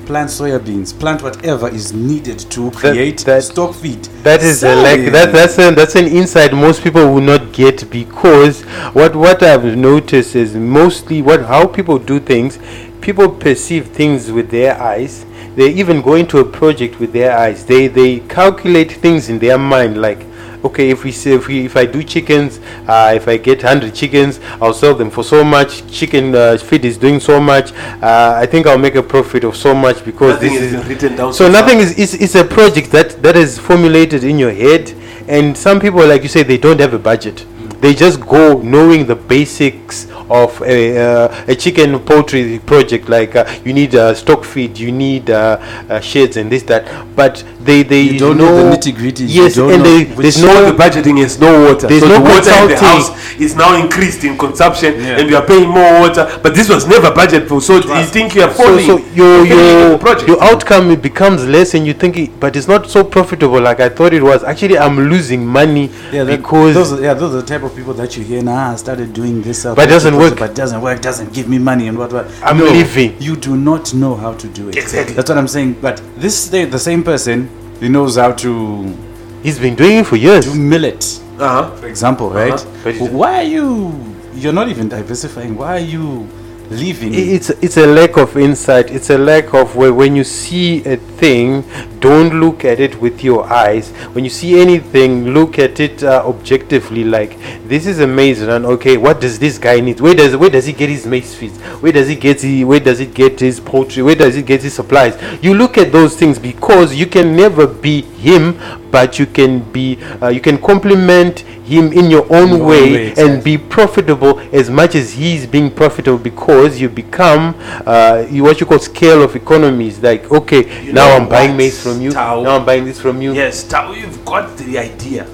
plant 0.06 0.30
soya 0.30 0.58
beans, 0.64 0.90
plant 0.92 1.22
whatever 1.22 1.68
is 1.68 1.92
needed 1.92 2.38
to 2.50 2.70
create 2.70 3.18
that- 3.26 3.44
stock 3.44 3.74
feed. 3.74 4.02
That 4.22 4.42
is 4.42 4.64
a 4.64 4.74
like 4.74 5.12
that. 5.12 5.32
That's 5.32 5.58
an 5.58 5.74
that's 5.74 5.96
an 5.96 6.06
insight 6.06 6.54
most 6.54 6.82
people 6.82 7.12
will 7.12 7.20
not 7.20 7.52
get 7.52 7.88
because 7.90 8.62
what 8.94 9.14
what 9.14 9.42
I've 9.42 9.76
noticed 9.76 10.34
is 10.34 10.54
mostly 10.54 11.20
what 11.20 11.42
how 11.42 11.66
people 11.66 11.98
do 11.98 12.18
things. 12.20 12.58
People 13.02 13.28
perceive 13.28 13.88
things 13.88 14.32
with 14.32 14.50
their 14.50 14.80
eyes. 14.80 15.26
They 15.56 15.68
even 15.74 16.00
go 16.00 16.14
into 16.14 16.38
a 16.38 16.44
project 16.44 16.98
with 17.00 17.12
their 17.12 17.36
eyes. 17.36 17.66
They 17.66 17.86
they 17.88 18.20
calculate 18.20 18.92
things 18.92 19.28
in 19.28 19.38
their 19.38 19.58
mind 19.58 20.00
like. 20.00 20.27
Okay, 20.64 20.90
if 20.90 21.04
we 21.04 21.12
say 21.12 21.32
if 21.32 21.48
we 21.48 21.64
if 21.64 21.76
I 21.76 21.86
do 21.86 22.02
chickens, 22.02 22.60
uh, 22.86 23.12
if 23.14 23.26
I 23.26 23.36
get 23.36 23.62
hundred 23.62 23.94
chickens, 23.94 24.38
I'll 24.60 24.74
sell 24.74 24.94
them 24.94 25.10
for 25.10 25.24
so 25.24 25.42
much. 25.42 25.90
Chicken 25.90 26.34
uh, 26.34 26.56
feed 26.58 26.84
is 26.84 26.98
doing 26.98 27.18
so 27.18 27.40
much. 27.40 27.72
Uh, 27.72 28.34
I 28.36 28.46
think 28.46 28.66
I'll 28.66 28.78
make 28.78 28.94
a 28.94 29.02
profit 29.02 29.42
of 29.44 29.56
so 29.56 29.74
much 29.74 30.04
because 30.04 30.34
Nothing 30.34 30.54
this 30.54 30.72
is 30.72 30.86
written 30.86 31.16
down 31.16 31.32
so 31.32 31.48
so 31.48 31.52
nothing 31.52 31.78
is 31.78 31.98
it's, 31.98 32.14
it's 32.14 32.34
a 32.34 32.44
project 32.44 32.90
that 32.90 33.22
that 33.22 33.36
is 33.36 33.58
formulated 33.58 34.22
in 34.22 34.38
your 34.38 34.52
head 34.52 34.94
and 35.28 35.56
some 35.56 35.80
people 35.80 36.06
like 36.06 36.22
you 36.22 36.28
say 36.28 36.42
they 36.42 36.58
don't 36.58 36.80
have 36.80 36.92
a 36.92 36.98
budget 36.98 37.46
they 37.80 37.94
just 37.94 38.20
go 38.20 38.60
knowing 38.60 39.06
the 39.06 39.14
basics 39.14 40.10
of 40.28 40.60
a, 40.62 40.98
uh, 40.98 41.44
a 41.48 41.54
chicken 41.54 41.98
poultry 42.00 42.58
project 42.58 43.08
like 43.08 43.34
uh, 43.34 43.46
you 43.64 43.72
need 43.72 43.94
uh, 43.94 44.12
stock 44.14 44.44
feed 44.44 44.76
you 44.76 44.92
need 44.92 45.30
uh, 45.30 45.56
uh, 45.88 46.00
sheds 46.00 46.36
and 46.36 46.52
this 46.52 46.64
that 46.64 46.84
but 47.16 47.42
they 47.68 47.82
they 47.82 48.02
You 48.02 48.18
don't 48.18 48.38
know 48.38 48.52
the 48.56 48.76
nitty-gritties, 48.76 49.28
you 49.28 49.42
yes 49.44 49.54
don't 49.56 49.72
and 49.72 49.82
know 49.82 49.90
they, 49.90 50.04
there's 50.22 50.40
No, 50.42 50.52
no 50.54 50.72
the 50.72 50.76
budgeting 50.82 51.18
is 51.26 51.38
no 51.38 51.50
water. 51.66 51.86
There's 51.86 52.02
so 52.02 52.08
no 52.08 52.14
the 52.14 52.30
water 52.32 52.54
in 52.62 52.68
the 52.72 52.78
house 52.88 53.08
is 53.46 53.54
now 53.54 53.70
increased 53.84 54.24
in 54.24 54.36
consumption, 54.38 54.94
Yeah. 54.94 55.18
and 55.18 55.28
we 55.28 55.34
are 55.34 55.46
paying 55.52 55.68
more 55.68 55.92
water. 56.00 56.24
But 56.42 56.54
this 56.54 56.68
was 56.68 56.86
never 56.86 57.10
budgeted 57.10 57.46
for. 57.48 57.60
So 57.60 57.74
you 57.98 58.04
think 58.16 58.34
you 58.34 58.42
are 58.42 58.50
falling? 58.50 58.86
so 58.86 58.98
your 59.14 59.44
you're 59.44 59.46
failing 59.46 59.82
in 59.84 59.88
your 59.90 59.98
project. 59.98 60.28
your 60.28 60.42
outcome 60.42 60.90
it 60.90 61.02
becomes 61.02 61.46
less 61.46 61.74
and 61.74 61.86
you 61.86 61.94
think 61.94 62.16
it, 62.16 62.30
but 62.40 62.56
it's 62.56 62.68
not 62.68 62.88
so 62.88 63.04
profitable 63.04 63.60
like 63.60 63.80
I 63.80 63.88
thought 63.88 64.12
it 64.12 64.22
was 64.22 64.42
actually 64.44 64.78
I'm 64.78 64.96
losing 65.12 65.44
money 65.46 65.90
Yeah, 66.12 66.24
that, 66.24 66.36
because 66.38 66.74
those 66.74 66.92
are, 66.94 67.02
yeah, 67.02 67.14
those 67.14 67.34
are 67.34 67.40
the 67.42 67.46
type 67.46 67.62
of 67.62 67.74
people 67.76 67.94
that 67.94 68.16
you 68.16 68.24
hear. 68.24 68.42
Nah, 68.42 68.72
I 68.72 68.76
started 68.76 69.12
doing 69.12 69.42
this, 69.42 69.64
uh, 69.66 69.74
But 69.74 69.86
it 69.88 69.90
doesn't 69.90 70.16
work. 70.16 70.38
But 70.38 70.54
doesn't 70.54 70.80
work. 70.80 71.00
Doesn't 71.00 71.32
give 71.32 71.48
me 71.48 71.58
money 71.58 71.88
and 71.88 71.98
what 71.98 72.12
what. 72.12 72.26
I'm 72.42 72.58
no, 72.58 72.64
leaving. 72.64 73.20
You 73.20 73.36
do 73.36 73.56
not 73.56 73.92
know 73.94 74.14
how 74.16 74.32
to 74.34 74.46
do 74.48 74.68
it. 74.68 74.76
Exactly. 74.76 75.14
That's 75.14 75.28
what 75.28 75.38
I'm 75.38 75.48
saying. 75.48 75.74
But 75.80 76.00
this 76.16 76.48
the, 76.48 76.64
the 76.64 76.78
same 76.78 77.02
person 77.02 77.48
he 77.80 77.88
knows 77.88 78.16
how 78.16 78.32
to 78.32 78.94
he's 79.42 79.58
been 79.58 79.74
doing 79.74 79.98
it 79.98 80.06
for 80.06 80.16
years 80.16 80.44
do 80.44 80.54
millet, 80.58 81.04
uh-huh. 81.38 81.70
for 81.76 81.86
example, 81.86 82.30
right? 82.30 82.64
But 82.84 82.94
it- 82.94 83.12
Why 83.12 83.36
are 83.40 83.42
you? 83.44 83.92
You're 84.34 84.52
not 84.52 84.68
even 84.68 84.88
diversifying. 84.88 85.56
Why 85.56 85.76
are 85.76 85.86
you 85.96 86.28
leaving? 86.70 87.14
I- 87.14 87.18
it's 87.36 87.50
it's 87.50 87.76
a 87.76 87.86
lack 87.86 88.16
of 88.16 88.36
insight. 88.36 88.90
It's 88.90 89.10
a 89.10 89.18
lack 89.18 89.54
of 89.54 89.76
where 89.76 89.92
when 89.92 90.16
you 90.16 90.24
see 90.24 90.84
a 90.84 90.96
thing 90.96 91.64
don't 92.00 92.40
look 92.40 92.64
at 92.64 92.78
it 92.80 93.00
with 93.00 93.24
your 93.24 93.44
eyes. 93.52 93.90
When 94.12 94.24
you 94.24 94.30
see 94.30 94.60
anything 94.60 95.30
look 95.30 95.58
at 95.58 95.80
it 95.80 96.02
uh, 96.02 96.22
objectively 96.26 97.04
like 97.04 97.36
this 97.68 97.86
is 97.86 98.00
a 98.00 98.06
maze 98.06 98.42
run 98.42 98.64
okay 98.64 98.96
what 98.96 99.20
does 99.20 99.38
this 99.38 99.58
guy 99.58 99.80
need? 99.80 100.00
Where 100.00 100.14
does 100.14 100.36
where 100.36 100.50
does 100.50 100.66
he 100.66 100.72
get 100.72 100.88
his 100.88 101.06
maize 101.06 101.34
feet? 101.34 101.52
where 101.80 101.92
does 101.92 102.08
he 102.08 102.16
get 102.16 102.40
he, 102.42 102.64
where 102.64 102.80
does 102.80 102.98
he 102.98 103.06
get 103.06 103.40
his 103.40 103.60
poultry? 103.60 104.02
Where 104.02 104.14
does 104.14 104.34
he 104.34 104.42
get 104.42 104.62
his 104.62 104.74
supplies? 104.74 105.16
You 105.42 105.54
look 105.54 105.78
at 105.78 105.92
those 105.92 106.16
things 106.16 106.38
because 106.38 106.94
you 106.94 107.06
can 107.06 107.36
never 107.36 107.66
be 107.66 108.02
him 108.02 108.58
but 108.90 109.18
you 109.18 109.26
can 109.26 109.60
be 109.70 109.98
uh, 110.22 110.28
you 110.28 110.40
can 110.40 110.58
complement 110.58 111.44
him 111.68 111.92
in 111.92 112.10
your 112.10 112.24
own 112.38 112.48
Your 112.48 112.60
own 112.60 112.66
way, 112.72 112.92
way, 113.12 113.14
and 113.22 113.42
be 113.44 113.56
profitable 113.58 114.34
as 114.60 114.66
much 114.70 114.94
as 114.94 115.06
he's 115.12 115.46
being 115.46 115.70
profitable 115.70 116.18
because 116.18 116.80
you 116.80 116.88
become 116.88 117.54
uh, 117.86 118.26
you, 118.30 118.42
what 118.44 118.60
you 118.60 118.66
call 118.66 118.78
scale 118.78 119.22
of 119.22 119.36
economies 119.36 119.94
like 120.08 120.22
okay 120.38 120.62
You 120.84 120.92
now 120.92 121.08
i'm 121.16 121.28
buying 121.28 121.56
maize 121.56 121.78
from 121.82 122.00
you 122.00 122.10
Tao? 122.10 122.42
now 122.42 122.56
i'm 122.58 122.64
buying 122.64 122.84
this 122.84 123.00
from 123.00 123.20
you 123.22 123.30
Yes, 123.34 123.64
Tao, 123.64 123.92
you've 123.92 124.24
got 124.24 124.56
the 124.58 124.78
idea. 124.78 125.24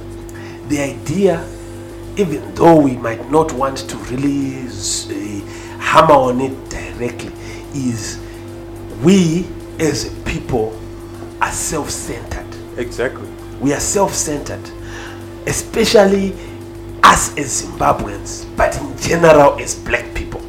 The 0.69 0.81
idea, 0.81 1.35
even 2.17 2.43
though 2.55 2.79
we 2.81 2.95
might 3.07 3.31
not 3.31 3.53
want 3.53 3.79
to 3.91 3.97
really 4.11 4.67
uh, 4.67 5.79
hammer 5.79 6.15
on 6.29 6.41
it 6.41 6.55
directly, 6.71 7.33
is 7.75 8.19
we 9.03 9.47
as 9.79 9.99
a 10.07 10.11
people 10.23 10.67
are 11.41 11.53
self-centered. 11.53 12.47
exactly 12.79 13.29
we 13.61 13.73
are 13.73 13.81
self-centered 13.81 14.65
especially 15.47 16.33
us 17.03 17.37
as 17.37 17.63
zimbabweans 17.63 18.45
but 18.57 18.77
in 18.81 18.97
general 18.99 19.59
as 19.59 19.75
black 19.75 20.15
people. 20.15 20.41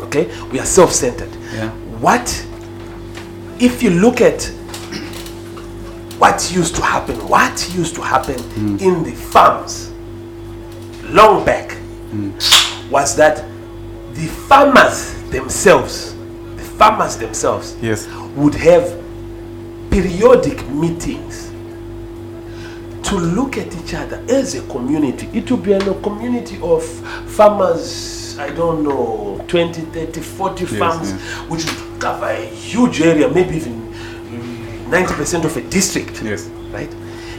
Okay? 0.00 0.26
We 0.50 0.58
are 0.60 0.66
self-centered. 0.66 1.32
Yeah. 1.52 1.70
what 2.00 2.46
if 3.58 3.82
you 3.82 3.90
look 3.90 4.20
at 4.20 4.44
what 6.18 6.50
used 6.54 6.76
to 6.76 6.82
happen 6.82 7.16
what 7.28 7.74
used 7.74 7.94
to 7.94 8.02
happen 8.02 8.38
hmm. 8.38 8.76
in 8.78 9.02
the 9.02 9.12
farms 9.12 9.92
long 11.04 11.44
back 11.44 11.72
hmm. 12.10 12.30
was 12.90 13.16
that 13.16 13.44
the 14.12 14.26
farmers 14.48 15.14
themselves 15.30 16.14
the 16.56 16.62
farmers 16.62 17.16
themselves 17.16 17.76
yes. 17.80 18.06
would 18.34 18.54
have 18.54 19.02
periodic 19.90 20.66
meetings 20.68 21.45
to 23.06 23.16
look 23.16 23.56
at 23.56 23.74
each 23.76 23.94
other 23.94 24.22
as 24.28 24.54
a 24.54 24.66
community. 24.68 25.28
It 25.32 25.50
would 25.50 25.62
be 25.62 25.72
a 25.72 25.80
community 26.02 26.58
of 26.60 26.84
farmers, 27.30 28.36
I 28.38 28.50
don't 28.50 28.82
know, 28.82 29.44
20, 29.48 29.80
30, 29.82 30.20
40 30.20 30.64
farms, 30.66 31.12
yes. 31.12 31.20
which 31.48 31.64
would 31.64 32.00
cover 32.00 32.26
a 32.26 32.44
huge 32.46 33.00
area, 33.00 33.28
maybe 33.28 33.56
even 33.56 33.92
mm, 33.92 34.86
90% 34.90 35.44
of 35.44 35.56
a 35.56 35.62
district. 35.62 36.22
Yes. 36.22 36.46
Right? 36.72 36.92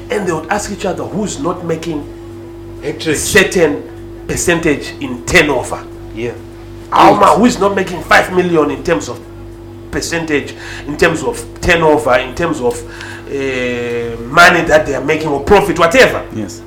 And 0.09 0.25
they 0.27 0.31
would 0.31 0.47
ask 0.49 0.71
each 0.71 0.85
other 0.85 1.03
who's 1.03 1.39
not 1.39 1.65
making 1.65 2.13
a 2.83 2.99
certain 3.15 4.25
percentage 4.27 4.91
in 5.01 5.25
turnover. 5.25 5.85
yeah 6.13 6.35
Alma, 6.91 7.35
who 7.35 7.45
is 7.45 7.59
not 7.59 7.75
making 7.75 8.01
five 8.03 8.33
million 8.33 8.71
in 8.71 8.83
terms 8.83 9.09
of 9.09 9.21
percentage, 9.91 10.53
in 10.85 10.97
terms 10.97 11.21
of 11.23 11.37
turnover, 11.61 12.15
in 12.17 12.33
terms 12.33 12.61
of 12.61 12.75
uh, 13.27 14.21
money 14.21 14.61
that 14.63 14.85
they 14.85 14.95
are 14.95 15.03
making 15.03 15.27
or 15.29 15.43
profit, 15.43 15.77
whatever, 15.79 16.25
Yes. 16.35 16.59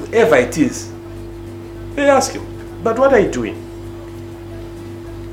whatever 0.00 0.36
it 0.36 0.56
is, 0.58 0.90
they 1.94 2.08
ask 2.08 2.34
you, 2.34 2.42
but 2.82 2.98
what 2.98 3.12
are 3.12 3.20
you 3.20 3.30
doing? 3.30 3.56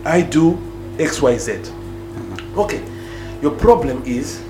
I 0.05 0.21
do 0.21 0.57
X, 0.99 1.21
Y, 1.21 1.37
Z. 1.37 1.59
Okay, 2.55 2.81
your 3.41 3.51
problem 3.51 4.03
is 4.05 4.41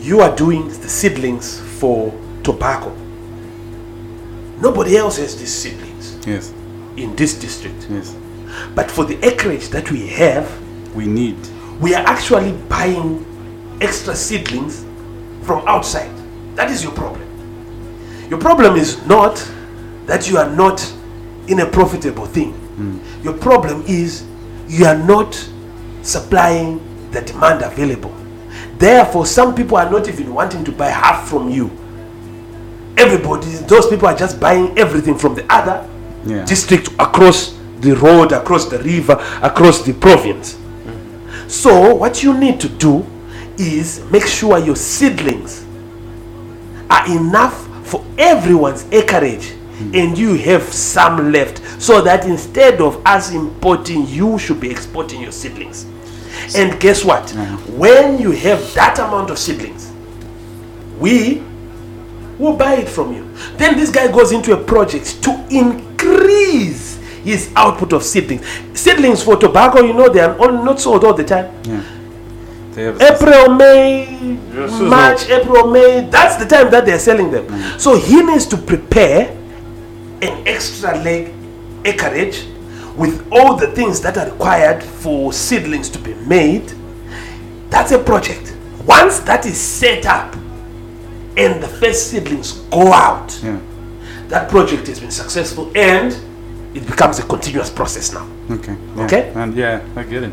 you 0.00 0.20
are 0.20 0.34
doing 0.36 0.68
the 0.68 0.88
seedlings 0.88 1.60
for 1.78 2.12
tobacco. 2.42 2.94
Nobody 4.60 4.96
else 4.96 5.18
has 5.18 5.36
these 5.38 5.52
seedlings 5.54 6.16
Yes. 6.26 6.52
in 6.96 7.14
this 7.16 7.34
district. 7.34 7.86
Yes. 7.90 8.14
But 8.74 8.90
for 8.90 9.04
the 9.04 9.18
acreage 9.24 9.68
that 9.68 9.90
we 9.90 10.06
have, 10.08 10.48
We 10.94 11.06
need. 11.06 11.36
we 11.80 11.94
are 11.94 12.04
actually 12.06 12.52
buying 12.68 13.24
extra 13.80 14.14
seedlings 14.14 14.84
from 15.42 15.66
outside. 15.66 16.10
That 16.56 16.70
is 16.70 16.82
your 16.82 16.92
problem. 16.92 17.22
Your 18.28 18.38
problem 18.38 18.76
is 18.76 19.04
not 19.06 19.36
that 20.06 20.28
you 20.28 20.36
are 20.38 20.48
not 20.50 20.80
in 21.46 21.60
a 21.60 21.66
profitable 21.66 22.26
thing. 22.26 22.52
Hmm. 22.52 22.98
Your 23.24 23.32
problem 23.34 23.82
is 23.86 24.24
you 24.68 24.84
are 24.84 24.98
not 24.98 25.34
supplying 26.02 26.80
the 27.10 27.22
demand 27.22 27.62
available. 27.62 28.14
Therefore, 28.76 29.26
some 29.26 29.54
people 29.54 29.76
are 29.76 29.90
not 29.90 30.08
even 30.08 30.32
wanting 30.34 30.64
to 30.64 30.72
buy 30.72 30.88
half 30.90 31.28
from 31.28 31.48
you. 31.50 31.70
Everybody, 32.96 33.46
those 33.66 33.86
people 33.86 34.08
are 34.08 34.16
just 34.16 34.38
buying 34.40 34.76
everything 34.78 35.16
from 35.16 35.34
the 35.34 35.44
other 35.52 35.86
Yeah. 36.26 36.44
district 36.44 36.88
across 36.98 37.54
the 37.80 37.94
road, 37.94 38.32
across 38.32 38.66
the 38.66 38.78
river, 38.80 39.18
across 39.42 39.82
the 39.82 39.92
province. 39.94 40.54
Hmm. 40.54 41.48
So, 41.48 41.94
what 41.94 42.22
you 42.22 42.34
need 42.34 42.60
to 42.60 42.68
do 42.68 43.06
is 43.58 44.04
make 44.10 44.26
sure 44.26 44.58
your 44.58 44.76
seedlings 44.76 45.64
are 46.90 47.06
enough 47.10 47.66
for 47.86 48.04
everyone's 48.16 48.86
acreage 48.92 49.52
and 49.94 50.18
you 50.18 50.34
have 50.34 50.62
some 50.62 51.30
left 51.32 51.62
so 51.80 52.00
that 52.02 52.24
instead 52.26 52.80
of 52.80 53.00
us 53.06 53.32
importing, 53.32 54.06
you 54.08 54.38
should 54.38 54.60
be 54.60 54.70
exporting 54.70 55.22
your 55.22 55.32
seedlings. 55.32 55.86
And 56.56 56.78
guess 56.80 57.04
what? 57.04 57.30
When 57.70 58.18
you 58.20 58.30
have 58.32 58.74
that 58.74 58.98
amount 58.98 59.30
of 59.30 59.38
seedlings, 59.38 59.92
we 60.98 61.42
will 62.38 62.56
buy 62.56 62.76
it 62.76 62.88
from 62.88 63.14
you. 63.14 63.30
Then 63.56 63.76
this 63.76 63.90
guy 63.90 64.10
goes 64.10 64.32
into 64.32 64.52
a 64.52 64.62
project 64.62 65.22
to 65.24 65.46
increase 65.50 66.96
his 67.22 67.52
output 67.54 67.92
of 67.92 68.02
seedlings. 68.02 68.44
Seedlings 68.74 69.22
for 69.22 69.36
tobacco, 69.36 69.82
you 69.82 69.92
know, 69.92 70.08
they 70.08 70.20
are 70.20 70.36
not 70.36 70.80
sold 70.80 71.04
all 71.04 71.14
the 71.14 71.24
time. 71.24 71.52
Yeah. 71.64 71.97
They 72.78 72.84
have 72.84 73.02
April, 73.02 73.56
May, 73.56 74.38
so- 74.68 74.84
March, 74.84 75.28
April, 75.28 75.68
May. 75.68 76.08
That's 76.08 76.36
the 76.36 76.46
time 76.46 76.70
that 76.70 76.86
they're 76.86 77.00
selling 77.00 77.32
them. 77.32 77.48
So 77.76 77.96
he 77.98 78.22
needs 78.22 78.46
to 78.46 78.56
prepare 78.56 79.36
an 80.22 80.46
extra 80.46 80.96
leg 81.02 81.34
acreage 81.84 82.44
with 82.96 83.26
all 83.32 83.56
the 83.56 83.66
things 83.72 84.00
that 84.02 84.16
are 84.16 84.26
required 84.30 84.84
for 84.84 85.32
seedlings 85.32 85.88
to 85.90 85.98
be 85.98 86.14
made 86.14 86.72
That's 87.68 87.90
a 87.92 87.98
project. 87.98 88.54
Once 88.86 89.18
that 89.20 89.44
is 89.44 89.58
set 89.58 90.06
up 90.06 90.34
and 91.36 91.60
the 91.62 91.68
first 91.68 92.10
seedlings 92.10 92.52
go 92.70 92.92
out, 92.92 93.38
Yeah. 93.42 93.58
that 94.28 94.48
project 94.48 94.86
has 94.86 95.00
been 95.00 95.10
successful 95.10 95.70
and 95.74 96.16
it 96.74 96.86
becomes 96.86 97.18
a 97.18 97.22
continuous 97.24 97.70
process 97.70 98.12
now. 98.14 98.26
Okay. 98.50 98.76
Yeah. 98.96 99.04
Okay. 99.04 99.32
And 99.34 99.54
yeah, 99.54 99.80
I 99.96 100.02
get 100.04 100.22
it. 100.22 100.32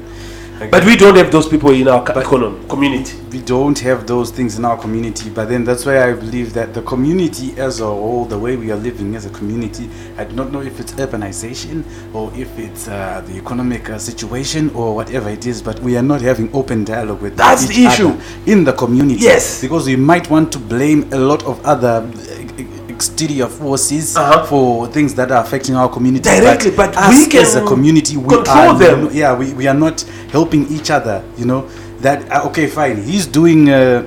I 0.62 0.68
But 0.70 0.86
we 0.86 0.96
don't 0.96 1.16
have 1.18 1.32
those 1.32 1.48
people 1.50 1.72
in 1.72 1.88
our 1.88 2.02
co- 2.04 2.18
economy, 2.20 2.60
community. 2.70 3.14
we 3.32 3.40
don't 3.42 3.78
have 3.80 4.08
those 4.08 4.32
things 4.32 4.58
in 4.58 4.64
our 4.64 4.78
community 4.78 5.30
but 5.30 5.50
then 5.50 5.66
that's 5.66 5.86
why 5.86 6.02
i 6.10 6.14
believe 6.14 6.54
that 6.54 6.74
the 6.74 6.82
community 6.84 7.54
as 7.60 7.82
a 7.82 7.86
whole 7.86 8.24
the 8.24 8.40
way 8.40 8.56
we 8.56 8.72
are 8.72 8.78
living 8.78 9.16
as 9.18 9.26
a 9.26 9.30
community 9.32 9.90
i 10.18 10.24
do 10.24 10.34
not 10.34 10.54
know 10.54 10.62
if 10.62 10.80
it's 10.80 10.94
urbanization 10.94 11.84
or 12.14 12.32
if 12.36 12.48
it's 12.58 12.88
uh, 12.88 13.22
the 13.28 13.36
economic 13.38 13.90
uh, 13.90 13.98
situation 14.00 14.70
or 14.74 14.96
whatever 14.96 15.30
it 15.30 15.46
is 15.46 15.62
but 15.62 15.78
we 15.82 15.98
are 15.98 16.02
not 16.14 16.22
having 16.22 16.50
open 16.54 16.86
dialogue 16.86 17.22
with 17.22 17.36
That's 17.36 17.68
the 17.68 17.86
issue. 17.86 18.14
in 18.46 18.64
the 18.64 18.72
community 18.74 19.20
Yes. 19.22 19.60
because 19.62 19.86
we 19.88 19.98
might 19.98 20.30
want 20.30 20.54
to 20.54 20.60
blame 20.60 21.12
a 21.12 21.18
lot 21.18 21.44
of 21.44 21.60
other 21.66 21.96
uh, 22.08 22.75
exterior 22.96 23.48
forces 23.48 24.16
Uh-huh. 24.16 24.46
for 24.46 24.88
things 24.88 25.14
that 25.16 25.32
are 25.32 25.44
affecting 25.44 25.76
our 25.76 25.90
community 25.90 26.30
Directly, 26.30 26.72
but 26.72 26.96
us 26.98 27.10
we 27.10 27.28
can 27.28 27.42
as 27.42 27.56
a 27.56 27.64
community 27.66 28.16
we 28.18 28.30
control 28.36 28.70
are 28.72 28.78
them. 28.80 29.10
yeah 29.12 29.38
we, 29.38 29.54
we 29.54 29.68
are 29.68 29.78
not 29.86 30.02
helping 30.32 30.68
each 30.70 30.90
other 30.90 31.22
you 31.38 31.46
know 31.46 31.68
that 32.02 32.20
uh, 32.32 32.48
okay 32.48 32.68
fine 32.68 32.98
he's 33.04 33.26
doing 33.28 33.70
uh, 33.70 34.04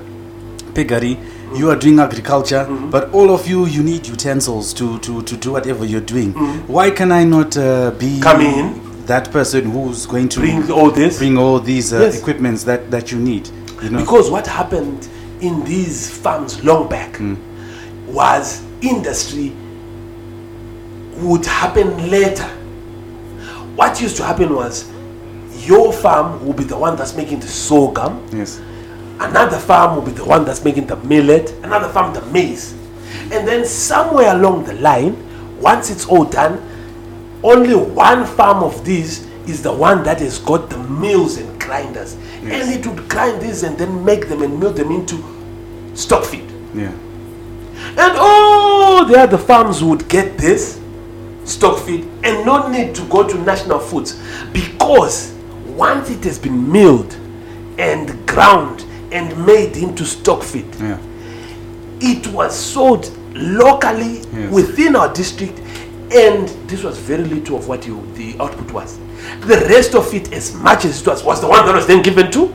piggery 0.74 1.16
you 1.56 1.70
are 1.70 1.76
doing 1.76 1.98
agriculture 2.00 2.64
Mm-hmm. 2.68 2.90
but 2.90 3.10
all 3.12 3.30
of 3.30 3.46
you 3.48 3.66
you 3.66 3.82
need 3.82 4.06
utensils 4.06 4.72
to 4.74 4.98
to, 5.00 5.22
to 5.22 5.36
do 5.36 5.52
whatever 5.52 5.84
you're 5.84 6.00
doing 6.14 6.32
Mm-hmm. 6.34 6.72
why 6.72 6.90
can 6.90 7.12
i 7.12 7.24
not 7.24 7.56
uh, 7.56 7.90
be 7.98 8.20
Come 8.20 8.40
in. 8.40 9.06
that 9.06 9.30
person 9.30 9.70
who's 9.70 10.06
going 10.06 10.28
to 10.28 10.40
Bring 10.40 10.70
all 10.70 10.90
this. 10.90 11.18
bring 11.18 11.36
all 11.38 11.58
these 11.60 11.92
uh, 11.92 12.00
Yes. 12.00 12.20
equipments 12.20 12.64
that 12.64 12.90
that 12.90 13.10
you 13.12 13.18
need 13.18 13.48
you 13.82 13.90
know 13.90 13.98
Because 14.00 14.30
what 14.30 14.46
happened 14.46 15.08
in 15.40 15.64
these 15.64 16.10
farms 16.10 16.62
long 16.64 16.88
back 16.88 17.18
was 18.08 18.62
industry 18.82 19.52
would 21.20 21.44
happen 21.46 22.10
later. 22.10 22.46
What 23.74 24.00
used 24.00 24.16
to 24.18 24.24
happen 24.24 24.54
was 24.54 24.90
your 25.66 25.92
farm 25.92 26.44
will 26.44 26.52
be 26.52 26.64
the 26.64 26.78
one 26.78 26.96
that's 26.96 27.14
making 27.16 27.40
the 27.40 27.48
sorghum, 27.48 28.26
yes 28.32 28.60
another 29.20 29.58
farm 29.58 29.96
will 29.96 30.02
be 30.02 30.12
the 30.12 30.24
one 30.24 30.44
that's 30.44 30.64
making 30.64 30.86
the 30.86 30.96
millet, 30.96 31.50
another 31.62 31.88
farm 31.88 32.14
the 32.14 32.22
maize. 32.26 32.72
And 33.32 33.46
then 33.46 33.64
somewhere 33.64 34.34
along 34.34 34.64
the 34.64 34.74
line, 34.74 35.16
once 35.60 35.90
it's 35.90 36.06
all 36.06 36.24
done, 36.24 36.62
only 37.42 37.74
one 37.74 38.26
farm 38.26 38.62
of 38.62 38.84
these 38.84 39.26
is 39.48 39.62
the 39.62 39.72
one 39.72 40.02
that 40.04 40.20
has 40.20 40.38
got 40.38 40.70
the 40.70 40.78
mills 40.78 41.36
and 41.38 41.60
grinders. 41.60 42.16
Yes. 42.42 42.68
And 42.68 42.78
it 42.78 42.86
would 42.86 43.08
grind 43.08 43.40
these 43.42 43.62
and 43.62 43.76
then 43.78 44.04
make 44.04 44.28
them 44.28 44.42
and 44.42 44.58
mill 44.58 44.72
them 44.72 44.90
into 44.92 45.16
stock 45.94 46.24
feed. 46.24 46.48
yeah 46.74 46.92
And 47.96 48.16
all 48.18 49.04
the 49.04 49.18
other 49.18 49.38
farms 49.38 49.82
would 49.82 50.08
get 50.08 50.36
this 50.38 50.80
stock 51.44 51.78
feed 51.84 52.04
and 52.24 52.44
not 52.44 52.70
need 52.70 52.94
to 52.96 53.02
go 53.08 53.26
to 53.26 53.38
national 53.38 53.78
foods 53.78 54.20
because 54.52 55.32
once 55.66 56.10
it 56.10 56.22
has 56.24 56.38
been 56.38 56.70
milled 56.70 57.14
and 57.78 58.26
ground 58.26 58.84
and 59.12 59.46
made 59.46 59.76
into 59.76 60.04
stock 60.04 60.42
feed, 60.42 60.66
yeah 60.80 60.98
it 62.00 62.26
was 62.28 62.56
sold 62.56 63.10
locally 63.34 64.20
Yes. 64.32 64.52
within 64.52 64.94
our 64.94 65.12
district 65.12 65.58
and 66.14 66.48
this 66.68 66.82
was 66.84 66.96
very 66.98 67.24
little 67.24 67.56
of 67.56 67.66
what 67.66 67.86
you, 67.86 68.00
the 68.14 68.36
output 68.40 68.70
was 68.72 68.98
the 69.40 69.56
rest 69.68 69.94
of 69.96 70.12
it 70.14 70.32
as 70.32 70.54
much 70.54 70.84
as 70.84 71.00
it 71.00 71.06
was 71.08 71.24
was 71.24 71.40
the 71.40 71.46
one 71.48 71.66
that 71.66 71.74
was 71.74 71.86
then 71.88 72.02
given 72.02 72.30
to 72.30 72.54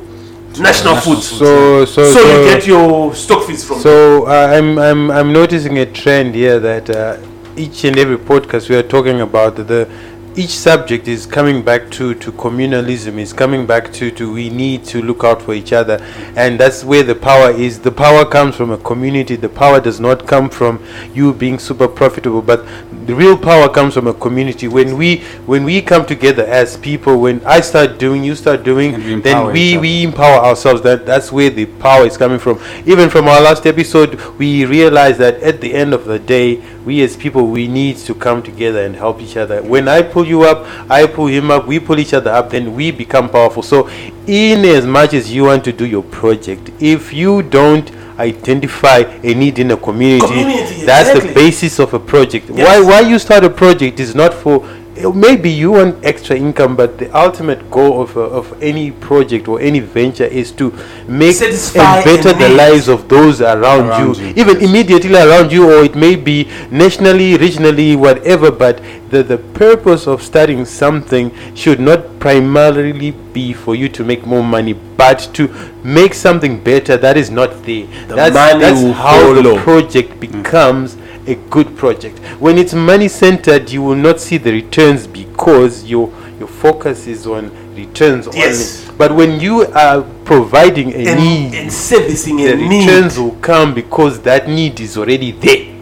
national 0.59 0.95
foods. 0.97 1.27
So, 1.27 1.85
so, 1.85 1.85
so, 1.85 2.13
so, 2.13 2.19
you 2.19 2.49
get 2.49 2.67
your 2.67 3.13
stock 3.15 3.47
feeds 3.47 3.63
from 3.63 3.79
So 3.79 4.25
uh, 4.25 4.47
I'm, 4.51 4.77
I'm, 4.77 5.11
I'm 5.11 5.33
noticing 5.33 5.79
a 5.79 5.85
trend 5.85 6.35
here 6.35 6.59
that 6.59 6.89
uh, 6.89 7.17
each 7.55 7.83
and 7.83 7.97
every 7.97 8.17
podcast 8.17 8.69
we 8.69 8.75
are 8.75 8.83
talking 8.83 9.21
about 9.21 9.55
the 9.55 9.89
each 10.35 10.57
subject 10.57 11.07
is 11.07 11.25
coming 11.25 11.61
back 11.61 11.91
to, 11.91 12.15
to 12.15 12.31
communalism 12.31 13.17
is 13.17 13.33
coming 13.33 13.65
back 13.65 13.91
to, 13.93 14.09
to 14.11 14.33
we 14.33 14.49
need 14.49 14.83
to 14.85 15.01
look 15.01 15.23
out 15.23 15.41
for 15.41 15.53
each 15.53 15.73
other. 15.73 15.97
And 16.35 16.59
that's 16.59 16.83
where 16.83 17.03
the 17.03 17.15
power 17.15 17.51
is. 17.51 17.79
The 17.79 17.91
power 17.91 18.25
comes 18.25 18.55
from 18.55 18.71
a 18.71 18.77
community. 18.77 19.35
The 19.35 19.49
power 19.49 19.79
does 19.79 19.99
not 19.99 20.27
come 20.27 20.49
from 20.49 20.83
you 21.13 21.33
being 21.33 21.59
super 21.59 21.87
profitable. 21.87 22.41
But 22.41 22.65
the 23.05 23.13
real 23.13 23.37
power 23.37 23.69
comes 23.69 23.93
from 23.93 24.07
a 24.07 24.13
community. 24.13 24.67
When 24.67 24.97
we 24.97 25.17
when 25.45 25.63
we 25.63 25.81
come 25.81 26.05
together 26.05 26.45
as 26.45 26.77
people 26.77 27.19
when 27.19 27.45
i 27.45 27.59
start 27.59 27.99
doing 27.99 28.23
you 28.23 28.35
start 28.35 28.63
doing 28.63 28.93
we 28.93 29.21
then 29.21 29.51
we 29.51 29.77
we 29.77 30.03
empower 30.03 30.39
ourselves. 30.45 30.81
That 30.81 31.05
that's 31.05 31.31
where 31.31 31.49
the 31.49 31.65
power 31.65 32.05
is 32.05 32.17
coming 32.17 32.39
from. 32.39 32.59
Even 32.85 33.09
from 33.09 33.27
our 33.27 33.41
last 33.41 33.65
episode 33.65 34.15
we 34.39 34.65
realized 34.65 35.19
that 35.19 35.35
at 35.43 35.61
the 35.61 35.73
end 35.73 35.93
of 35.93 36.05
the 36.05 36.19
day 36.19 36.61
we 36.85 37.01
as 37.01 37.15
people 37.15 37.47
we 37.47 37.67
need 37.67 37.97
to 37.97 38.13
come 38.13 38.43
together 38.43 38.83
and 38.85 38.95
help 38.95 39.21
each 39.21 39.37
other. 39.37 39.61
When 39.61 39.87
i 39.87 40.01
pull 40.01 40.25
you 40.25 40.43
up 40.43 40.65
i 40.89 41.05
pull 41.07 41.27
him 41.27 41.51
up 41.51 41.67
we 41.67 41.79
pull 41.79 41.99
each 41.99 42.13
other 42.13 42.31
up 42.31 42.49
then 42.49 42.75
we 42.75 42.91
become 42.91 43.29
powerful. 43.29 43.63
So 43.63 43.89
in 44.27 44.65
as 44.65 44.85
much 44.85 45.13
as 45.13 45.33
you 45.33 45.45
want 45.45 45.63
to 45.65 45.73
do 45.73 45.85
your 45.85 46.03
project 46.03 46.71
if 46.79 47.13
you 47.13 47.41
don't 47.43 47.91
identify 48.19 48.99
a 49.23 49.33
need 49.33 49.57
in 49.59 49.71
a 49.71 49.77
community, 49.77 50.27
Community, 50.27 50.85
that's 50.85 51.19
the 51.19 51.33
basis 51.33 51.79
of 51.79 51.93
a 51.93 51.99
project. 51.99 52.49
Yes. 52.49 52.67
why 52.67 52.79
why 52.79 52.99
you 53.01 53.17
start 53.19 53.43
a 53.43 53.49
project 53.49 53.99
is 53.99 54.13
not 54.13 54.33
for 54.33 54.67
maybe 55.13 55.49
you 55.49 55.71
want 55.71 56.03
extra 56.05 56.35
income 56.35 56.75
but 56.75 56.97
the 56.97 57.09
ultimate 57.17 57.69
goal 57.71 58.01
of, 58.01 58.15
uh, 58.15 58.21
of 58.21 58.61
any 58.61 58.91
project 58.91 59.47
or 59.47 59.59
any 59.59 59.79
venture 59.79 60.25
is 60.25 60.51
to 60.51 60.71
make 61.07 61.35
Satisfy 61.35 61.97
and 61.97 62.05
better 62.05 62.29
a 62.29 62.33
the 62.33 62.49
lives 62.49 62.87
of 62.87 63.09
those 63.09 63.41
around, 63.41 63.87
Around 63.87 64.17
you, 64.17 64.25
you. 64.27 64.33
even 64.35 64.61
immediately 64.61 65.15
around 65.15 65.51
you 65.51 65.71
or 65.71 65.83
it 65.83 65.95
may 65.95 66.15
be 66.15 66.47
nationally 66.69 67.37
regionally 67.37 67.95
whatever 67.95 68.51
but 68.51 68.81
the, 69.09 69.23
the 69.23 69.37
purpose 69.37 70.07
of 70.07 70.21
starting 70.21 70.65
something 70.65 71.31
should 71.55 71.79
not 71.79 72.19
primarily 72.19 73.11
be 73.11 73.53
for 73.53 73.75
you 73.75 73.89
to 73.89 74.03
make 74.03 74.25
more 74.25 74.43
money 74.43 74.73
but 74.73 75.29
to 75.33 75.47
make 75.83 76.13
something 76.13 76.63
better 76.63 76.97
that 76.97 77.17
is 77.17 77.29
not 77.29 77.49
there. 77.63 77.85
The 78.07 78.15
that's, 78.15 78.33
money 78.35 78.59
that's 78.59 78.81
will 78.81 78.93
how 78.93 79.33
the 79.33 79.59
project 79.61 80.19
becomes 80.19 80.97
a 81.27 81.35
good 81.49 81.75
project 81.77 82.19
when 82.39 82.57
it's 82.57 82.73
money 82.73 83.07
centered 83.07 83.69
you 83.69 83.81
will 83.81 83.95
not 83.95 84.19
see 84.19 84.37
the 84.37 84.51
returns 84.51 85.07
because 85.07 85.83
your 85.85 86.11
your 86.39 86.47
focus 86.47 87.07
is 87.07 87.25
on 87.27 87.49
returns 87.75 88.27
Yes. 88.33 88.83
only 88.85 88.97
but 88.97 89.15
when 89.15 89.39
you 89.39 89.65
are 89.73 90.01
providing 90.25 90.91
a 90.93 91.07
and, 91.07 91.19
need 91.19 91.53
and 91.55 91.71
servicing 91.71 92.37
the 92.37 92.53
a 92.53 92.55
need. 92.55 92.85
returns 92.85 93.17
will 93.17 93.35
come 93.41 93.73
because 93.73 94.19
that 94.21 94.47
need 94.47 94.79
is 94.79 94.97
already 94.97 95.31
there. 95.31 95.73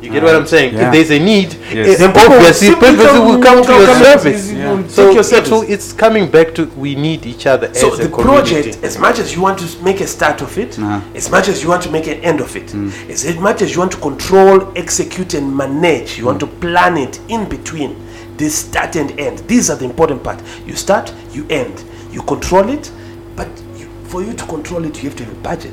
You 0.00 0.10
get 0.10 0.22
what 0.22 0.34
I'm 0.34 0.46
saying? 0.46 0.72
Yeah. 0.74 0.86
If 0.86 0.92
there's 0.94 1.10
a 1.10 1.18
need, 1.22 1.52
Yes. 1.72 1.98
Then 1.98 2.12
people 2.14 2.32
obviously 2.32 2.68
simply 2.68 2.90
people 2.92 3.22
will 3.26 3.42
come 3.42 3.62
to 3.62 3.72
your 3.72 3.94
service. 4.02 4.49
And 4.60 4.80
Yeah. 4.80 4.86
take 4.86 4.94
So 4.94 5.10
your 5.10 5.42
it 5.42 5.50
will- 5.50 5.62
it's 5.68 5.92
coming 5.92 6.26
back 6.30 6.54
to 6.54 6.64
we 6.76 6.94
need 6.94 7.26
each 7.26 7.46
other 7.46 7.70
So 7.74 7.92
as 7.92 7.98
the 7.98 8.04
a 8.06 8.08
community. 8.08 8.52
project, 8.54 8.84
as 8.84 8.98
much 8.98 9.18
as 9.18 9.34
you 9.34 9.40
want 9.42 9.58
to 9.58 9.66
make 9.82 10.00
a 10.00 10.06
start 10.06 10.42
of 10.42 10.58
it, 10.58 10.78
Uh-huh. 10.78 11.00
as 11.14 11.30
much 11.30 11.48
as 11.48 11.62
you 11.62 11.68
want 11.68 11.82
to 11.82 11.90
make 11.90 12.06
an 12.06 12.20
end 12.22 12.40
of 12.40 12.54
it, 12.56 12.74
as 13.10 13.36
much 13.36 13.62
as 13.62 13.72
you 13.72 13.78
want 13.80 13.92
to 13.92 13.98
control, 13.98 14.68
execute, 14.76 15.34
and 15.34 15.56
manage, 15.56 16.18
you 16.18 16.26
want 16.26 16.40
to 16.40 16.46
plan 16.46 16.96
it 16.96 17.20
in 17.28 17.44
between 17.46 17.94
this 18.36 18.54
start 18.54 18.96
and 18.96 19.12
end. 19.18 19.42
These 19.48 19.70
are 19.70 19.76
the 19.76 19.84
important 19.84 20.22
part. 20.22 20.40
You 20.66 20.74
start, 20.76 21.12
you 21.34 21.44
end, 21.50 21.82
you 22.12 22.22
control 22.22 22.68
it, 22.70 22.90
but 23.36 23.48
you, 23.78 23.86
for 24.08 24.22
you 24.22 24.32
to 24.32 24.44
control 24.46 24.84
it, 24.84 25.02
you 25.02 25.08
have 25.10 25.16
to 25.18 25.24
have 25.24 25.32
a 25.32 25.36
budget. 25.42 25.72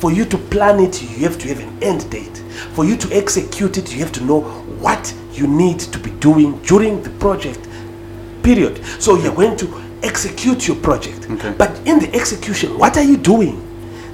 For 0.00 0.10
you 0.12 0.24
to 0.26 0.36
plan 0.36 0.80
it, 0.80 1.00
you 1.02 1.24
have 1.28 1.38
to 1.38 1.48
have 1.48 1.60
an 1.60 1.70
end 1.80 2.10
date. 2.10 2.42
For 2.74 2.84
you 2.84 2.96
to 2.96 3.16
execute 3.16 3.78
it, 3.78 3.92
you 3.94 4.00
have 4.00 4.12
to 4.12 4.24
know 4.24 4.40
what 4.80 5.12
you 5.32 5.46
need 5.46 5.78
to 5.78 5.98
be 5.98 6.10
doing 6.20 6.58
during 6.66 7.02
the 7.02 7.10
project 7.10 7.60
period. 8.42 8.84
So 9.00 9.16
you're 9.16 9.34
going 9.34 9.56
to 9.58 9.82
execute 10.02 10.66
your 10.68 10.76
project. 10.78 11.30
Okay. 11.30 11.54
But 11.56 11.70
in 11.86 11.98
the 11.98 12.12
execution, 12.14 12.76
what 12.78 12.96
are 12.96 13.02
you 13.04 13.16
doing? 13.16 13.68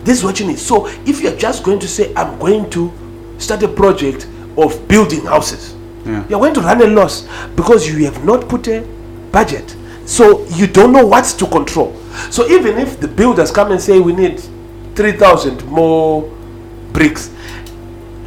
This 0.04 0.18
is 0.18 0.24
what 0.24 0.38
you 0.40 0.46
need. 0.46 0.58
So 0.58 0.86
if 1.06 1.20
you're 1.20 1.36
just 1.36 1.64
going 1.64 1.78
to 1.80 1.88
say, 1.88 2.12
I'm 2.14 2.38
going 2.38 2.70
to 2.70 2.92
start 3.38 3.62
a 3.62 3.68
project 3.68 4.26
of 4.56 4.86
building 4.88 5.24
houses, 5.24 5.74
Yeah. 6.04 6.24
you're 6.28 6.40
going 6.40 6.54
to 6.54 6.60
run 6.60 6.80
a 6.82 6.86
loss 6.86 7.26
because 7.56 7.86
you 7.88 8.04
have 8.06 8.24
not 8.24 8.48
put 8.48 8.68
a 8.68 8.80
budget. 9.32 9.76
So 10.06 10.46
you 10.48 10.66
don't 10.66 10.92
know 10.92 11.06
what 11.06 11.24
to 11.38 11.46
control. 11.46 11.94
So 12.30 12.46
even 12.48 12.78
if 12.78 12.98
the 13.00 13.08
builders 13.08 13.50
come 13.50 13.72
and 13.72 13.80
say 13.80 14.00
we 14.00 14.12
need 14.14 14.40
3,000 14.94 15.64
more 15.66 16.22
bricks, 16.92 17.30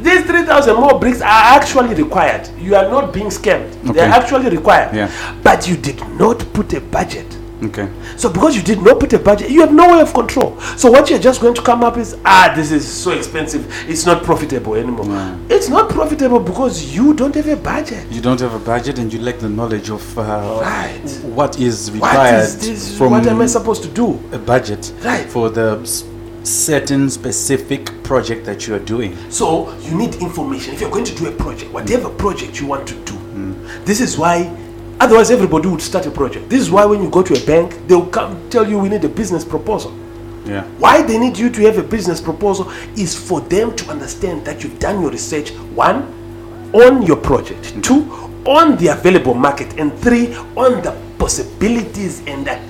these 0.02 0.24
3,000 0.24 0.76
more 0.76 0.98
bricks 0.98 1.20
are 1.20 1.56
actually 1.58 1.94
required. 1.94 2.48
You 2.58 2.76
are 2.76 2.88
not 2.88 3.12
being 3.12 3.28
scammed. 3.28 3.70
They 3.92 4.00
are 4.00 4.12
actually 4.12 4.50
required. 4.50 4.94
Yeah. 4.94 5.10
But 5.42 5.68
you 5.68 5.76
did 5.76 6.00
not 6.18 6.38
put 6.52 6.72
a 6.74 6.80
budget 6.80 7.38
Okay. 7.64 7.88
So 8.16 8.28
because 8.28 8.56
you 8.56 8.62
did 8.62 8.82
not 8.82 8.98
put 8.98 9.12
a 9.12 9.18
budget, 9.18 9.50
you 9.50 9.60
have 9.60 9.72
no 9.72 9.92
way 9.92 10.00
of 10.00 10.12
control. 10.12 10.58
So 10.76 10.90
what 10.90 11.08
you're 11.08 11.18
just 11.20 11.40
going 11.40 11.54
to 11.54 11.62
come 11.62 11.84
up 11.84 11.96
is, 11.96 12.16
ah, 12.24 12.52
this 12.56 12.72
is 12.72 12.86
so 12.90 13.12
expensive. 13.12 13.66
It's 13.88 14.04
not 14.04 14.24
profitable 14.24 14.74
anymore. 14.74 15.38
It's 15.48 15.68
not 15.68 15.88
profitable 15.88 16.40
because 16.40 16.94
you 16.94 17.14
don't 17.14 17.34
have 17.34 17.46
a 17.46 17.56
budget. 17.56 18.10
You 18.10 18.20
don't 18.20 18.40
have 18.40 18.54
a 18.54 18.58
budget 18.58 18.98
and 18.98 19.12
you 19.12 19.20
lack 19.20 19.38
the 19.38 19.48
knowledge 19.48 19.90
of 19.90 20.18
uh, 20.18 20.22
Right. 20.60 21.08
what 21.22 21.60
is 21.60 21.90
required 21.92 22.42
is 22.44 22.58
this? 22.58 22.98
from 22.98 23.12
What 23.12 23.26
am 23.26 23.40
I 23.40 23.46
supposed 23.46 23.82
to 23.84 23.88
do? 23.88 24.18
a 24.32 24.38
budget 24.38 24.92
Right. 25.04 25.28
for 25.30 25.48
the 25.48 25.78
certain 26.44 27.08
specific 27.10 27.86
project 28.02 28.44
that 28.46 28.66
you 28.66 28.74
are 28.74 28.80
doing. 28.80 29.16
So 29.30 29.76
you 29.78 29.96
need 29.96 30.16
information. 30.16 30.74
If 30.74 30.80
you're 30.80 30.90
going 30.90 31.04
to 31.04 31.14
do 31.14 31.28
a 31.28 31.32
project, 31.32 31.72
whatever 31.72 32.08
project 32.10 32.60
you 32.60 32.66
want 32.66 32.86
to 32.88 32.94
do, 33.04 33.18
this 33.84 34.00
is 34.00 34.18
why. 34.18 34.56
Otherwise, 35.00 35.32
everybody 35.32 35.68
would 35.68 35.82
start 35.82 36.06
a 36.06 36.10
project. 36.10 36.48
This 36.48 36.60
is 36.60 36.70
why 36.70 36.84
when 36.84 37.02
you 37.02 37.10
go 37.10 37.22
to 37.24 37.34
a 37.34 37.46
bank, 37.46 37.88
they'll 37.88 38.06
come 38.06 38.48
tell 38.50 38.68
you 38.68 38.78
we 38.78 38.88
need 38.88 39.04
a 39.04 39.08
business 39.08 39.44
proposal. 39.44 39.92
Yeah. 40.44 40.64
Why 40.78 41.02
they 41.02 41.18
need 41.18 41.36
you 41.36 41.50
to 41.50 41.60
have 41.62 41.78
a 41.78 41.82
business 41.82 42.20
proposal 42.20 42.70
is 42.96 43.16
for 43.16 43.40
them 43.40 43.74
to 43.76 43.90
understand 43.90 44.44
that 44.44 44.62
you've 44.62 44.78
done 44.78 45.00
your 45.00 45.10
research, 45.10 45.50
one, 45.74 46.02
on 46.72 47.02
your 47.02 47.16
project, 47.16 47.74
mm. 47.74 47.82
two, 47.82 48.02
on 48.48 48.76
the 48.76 48.88
available 48.88 49.34
market, 49.34 49.78
and 49.78 49.92
three, 49.98 50.34
on 50.56 50.82
the 50.82 50.96
possibilities 51.18 52.20
and 52.26 52.46
the 52.46 52.60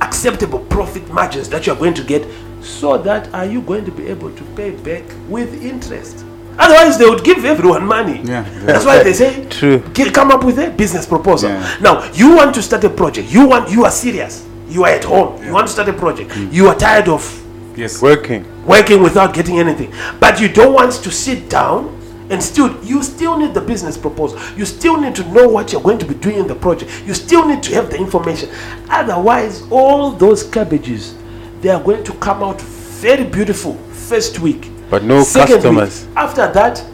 acceptable 0.00 0.58
profit 0.60 1.08
margins 1.10 1.48
that 1.48 1.66
you're 1.66 1.76
going 1.76 1.94
to 1.94 2.04
get, 2.04 2.26
so 2.66 2.98
that 2.98 3.32
are 3.32 3.46
you 3.46 3.62
going 3.62 3.84
to 3.84 3.90
be 3.90 4.06
able 4.08 4.30
to 4.34 4.44
pay 4.56 4.70
back 4.70 5.04
with 5.28 5.62
interest? 5.62 6.24
Otherwise, 6.58 6.98
they 6.98 7.08
would 7.08 7.22
give 7.22 7.44
everyone 7.44 7.86
money. 7.86 8.22
Yeah. 8.24 8.42
That's 8.64 8.84
why 8.84 9.02
they 9.02 9.12
say, 9.12 9.46
True. 9.48 9.80
Come 10.12 10.30
up 10.30 10.42
with 10.44 10.58
a 10.58 10.70
business 10.70 11.06
proposal. 11.06 11.50
Yeah. 11.50 11.76
Now, 11.80 12.10
you 12.12 12.34
want 12.34 12.54
to 12.54 12.62
start 12.62 12.82
a 12.84 12.90
project. 12.90 13.30
You 13.30 13.46
want, 13.48 13.70
you 13.70 13.84
are 13.84 13.90
serious. 13.90 14.46
You 14.68 14.84
are 14.84 14.90
at 14.90 15.04
home. 15.04 15.42
You 15.44 15.52
want 15.52 15.66
to 15.66 15.72
start 15.72 15.88
a 15.88 15.92
project. 15.92 16.30
Mm. 16.30 16.52
You 16.52 16.68
are 16.68 16.74
tired 16.74 17.08
of 17.08 17.42
Yes. 17.76 18.00
Working. 18.00 18.44
working 18.66 19.02
without 19.02 19.34
getting 19.34 19.58
anything. 19.58 19.92
But 20.18 20.40
you 20.40 20.48
don't 20.48 20.72
want 20.72 20.92
to 20.92 21.10
sit 21.10 21.50
down 21.50 21.92
and 22.30 22.42
still 22.42 22.82
you 22.82 23.02
still 23.02 23.38
need 23.38 23.52
the 23.52 23.60
business 23.60 23.98
proposal. 23.98 24.40
You 24.56 24.64
still 24.64 24.98
need 24.98 25.14
to 25.16 25.28
know 25.30 25.46
what 25.46 25.72
you're 25.72 25.82
going 25.82 25.98
to 25.98 26.06
be 26.06 26.14
doing 26.14 26.38
in 26.38 26.46
the 26.46 26.54
project. 26.54 26.90
You 27.06 27.12
still 27.12 27.46
need 27.46 27.62
to 27.64 27.74
have 27.74 27.90
the 27.90 27.98
information. 27.98 28.48
Otherwise, 28.88 29.62
all 29.70 30.10
those 30.10 30.42
cabbages 30.42 31.14
they 31.60 31.70
are 31.70 31.82
going 31.82 32.04
to 32.04 32.12
come 32.14 32.42
out 32.42 32.60
very 32.60 33.24
beautiful 33.24 33.74
first 34.08 34.38
week. 34.38 34.70
But 34.90 35.02
no 35.02 35.22
Second 35.22 35.56
customers. 35.56 36.06
Week, 36.06 36.16
after 36.16 36.52
that, 36.52 36.84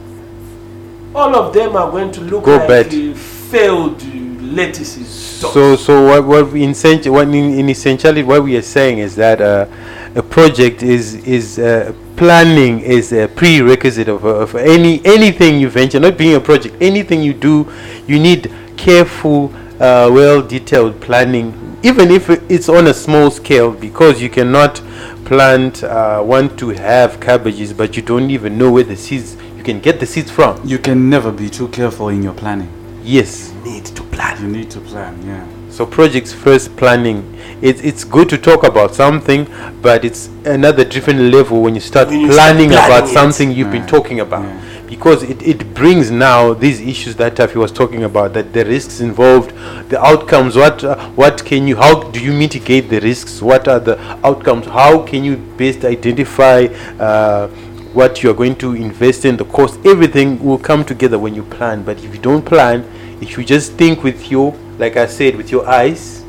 all 1.14 1.34
of 1.36 1.52
them 1.52 1.76
are 1.76 1.90
going 1.90 2.10
to 2.12 2.20
look 2.22 2.44
Go 2.44 2.56
like 2.56 2.68
bad. 2.68 3.16
failed 3.16 4.02
lettuces. 4.40 5.08
So, 5.08 5.76
so 5.76 6.06
what, 6.06 6.24
what 6.24 6.52
we 6.52 6.62
in, 6.62 6.72
what 7.12 7.28
in, 7.28 7.34
in 7.34 7.68
essentially 7.68 8.22
what 8.22 8.44
we 8.44 8.56
are 8.56 8.62
saying 8.62 8.98
is 8.98 9.16
that 9.16 9.40
uh, 9.40 9.66
a 10.14 10.22
project 10.22 10.82
is 10.82 11.14
is 11.26 11.58
uh, 11.58 11.92
planning 12.16 12.80
is 12.80 13.12
a 13.12 13.26
prerequisite 13.28 14.08
of, 14.08 14.24
of 14.24 14.54
any 14.54 15.04
anything 15.04 15.58
you 15.58 15.68
venture. 15.68 15.98
Not 15.98 16.16
being 16.16 16.34
a 16.36 16.40
project, 16.40 16.76
anything 16.80 17.22
you 17.22 17.34
do, 17.34 17.70
you 18.06 18.18
need 18.20 18.52
careful, 18.76 19.52
uh, 19.82 20.08
well 20.12 20.40
detailed 20.40 21.00
planning. 21.00 21.76
Even 21.82 22.10
if 22.12 22.30
it's 22.48 22.68
on 22.68 22.86
a 22.86 22.94
small 22.94 23.30
scale, 23.30 23.72
because 23.72 24.22
you 24.22 24.30
cannot 24.30 24.76
plant 25.24 25.82
uh, 25.82 26.22
want 26.24 26.56
to 26.58 26.68
have 26.70 27.18
cabbages, 27.20 27.72
but 27.72 27.96
you 27.96 28.02
don't 28.02 28.30
even 28.30 28.56
know 28.56 28.70
where 28.70 28.84
the 28.84 28.96
seeds 28.96 29.36
you 29.56 29.64
can 29.64 29.80
get 29.80 29.98
the 30.00 30.06
seeds 30.06 30.30
from. 30.30 30.60
You 30.64 30.78
can 30.78 31.10
never 31.10 31.32
be 31.32 31.50
too 31.50 31.68
careful 31.68 32.08
in 32.08 32.22
your 32.22 32.34
planning. 32.34 32.70
Yes. 33.02 33.52
you 33.52 33.72
need 33.72 33.84
to 33.86 34.02
plan. 34.04 34.40
You 34.40 34.48
need 34.48 34.70
to 34.70 34.80
plan, 34.80 35.20
yeah. 35.26 35.44
So 35.70 35.84
projects 35.86 36.32
first 36.32 36.76
planning. 36.76 37.36
It's 37.62 37.80
it's 37.80 38.04
good 38.04 38.28
to 38.28 38.38
talk 38.38 38.62
about 38.62 38.94
something, 38.94 39.46
but 39.80 40.04
it's 40.04 40.28
another 40.44 40.84
different 40.84 41.18
level 41.34 41.62
when 41.62 41.74
you 41.74 41.80
start 41.80 42.08
When 42.08 42.20
you 42.20 42.32
start 42.32 42.54
planning 42.54 42.72
about 42.72 43.04
it. 43.04 43.12
something 43.12 43.50
you've 43.50 43.72
been 43.72 43.86
talking 43.86 44.20
about. 44.20 44.42
Yeah. 44.44 44.71
Because 44.92 45.22
it, 45.22 45.40
it 45.42 45.72
brings 45.72 46.10
now 46.10 46.52
these 46.52 46.78
issues 46.80 47.16
that 47.16 47.34
Tafi 47.36 47.56
was 47.56 47.72
talking 47.72 48.04
about, 48.04 48.34
that 48.34 48.52
the 48.52 48.62
risks 48.66 49.00
involved, 49.00 49.50
the 49.88 49.98
outcomes, 50.10 50.54
what 50.54 50.84
uh, 50.84 50.96
what 51.20 51.42
can 51.44 51.66
you 51.66 51.76
how 51.76 51.94
do 52.10 52.20
you 52.22 52.32
mitigate 52.44 52.90
the 52.90 53.00
risks? 53.00 53.40
What 53.40 53.68
are 53.68 53.80
the 53.80 53.96
outcomes? 54.22 54.66
How 54.66 55.02
can 55.10 55.24
you 55.24 55.36
best 55.62 55.86
identify 55.86 56.58
uh, 57.00 57.48
what 57.92 58.22
you 58.22 58.30
are 58.30 58.34
going 58.34 58.56
to 58.56 58.74
invest 58.74 59.24
in, 59.24 59.36
the 59.36 59.44
cost, 59.46 59.78
everything 59.84 60.42
will 60.42 60.58
come 60.58 60.84
together 60.84 61.18
when 61.18 61.34
you 61.34 61.42
plan. 61.42 61.82
But 61.82 61.98
if 62.04 62.14
you 62.14 62.20
don't 62.20 62.44
plan, 62.44 62.84
if 63.20 63.36
you 63.36 63.44
just 63.44 63.72
think 63.74 64.02
with 64.02 64.30
your, 64.30 64.56
like 64.78 64.96
I 64.96 65.06
said, 65.06 65.36
with 65.36 65.50
your 65.50 65.68
eyes, 65.68 66.24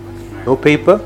no 0.46 0.56
paper, 0.56 1.06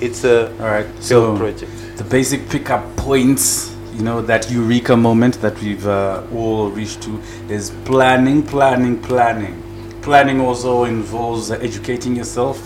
it's 0.00 0.24
a 0.24 0.50
All 0.60 0.66
right. 0.66 0.86
So 1.02 1.36
project. 1.36 1.72
the 1.96 2.04
basic 2.04 2.48
pickup 2.48 2.84
points, 2.96 3.74
you 3.98 4.04
know, 4.04 4.22
that 4.22 4.50
eureka 4.50 4.96
moment 4.96 5.40
that 5.42 5.60
we've 5.60 5.86
uh, 5.86 6.22
all 6.32 6.70
reached 6.70 7.02
to 7.02 7.20
is 7.50 7.70
planning, 7.84 8.42
planning, 8.42 9.00
planning. 9.02 9.60
Planning 10.02 10.40
also 10.40 10.84
involves 10.84 11.50
uh, 11.50 11.54
educating 11.60 12.14
yourself, 12.16 12.56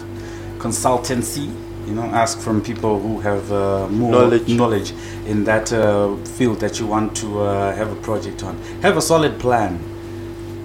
consultancy. 0.59 1.51
You 1.87 1.95
know, 1.95 2.03
ask 2.03 2.39
from 2.39 2.63
people 2.63 3.01
who 3.01 3.19
have 3.21 3.51
uh, 3.51 3.89
more 3.89 4.13
Knowledge. 4.13 4.49
knowledge 4.49 4.93
in 5.27 5.43
that 5.45 5.73
uh, 5.73 6.15
field 6.37 6.61
that 6.61 6.79
you 6.79 6.87
want 6.87 7.17
to 7.17 7.41
uh, 7.43 7.75
have 7.75 7.91
a 7.91 7.97
project 8.03 8.45
on. 8.45 8.57
Have 8.83 8.97
a 8.97 9.03
solid 9.03 9.41
plan. 9.41 9.81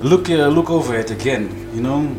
Look, 0.02 0.30
uh, 0.30 0.48
look 0.48 0.70
over 0.70 0.96
it 0.96 1.10
again. 1.10 1.50
You 1.74 1.82
know, 1.82 2.16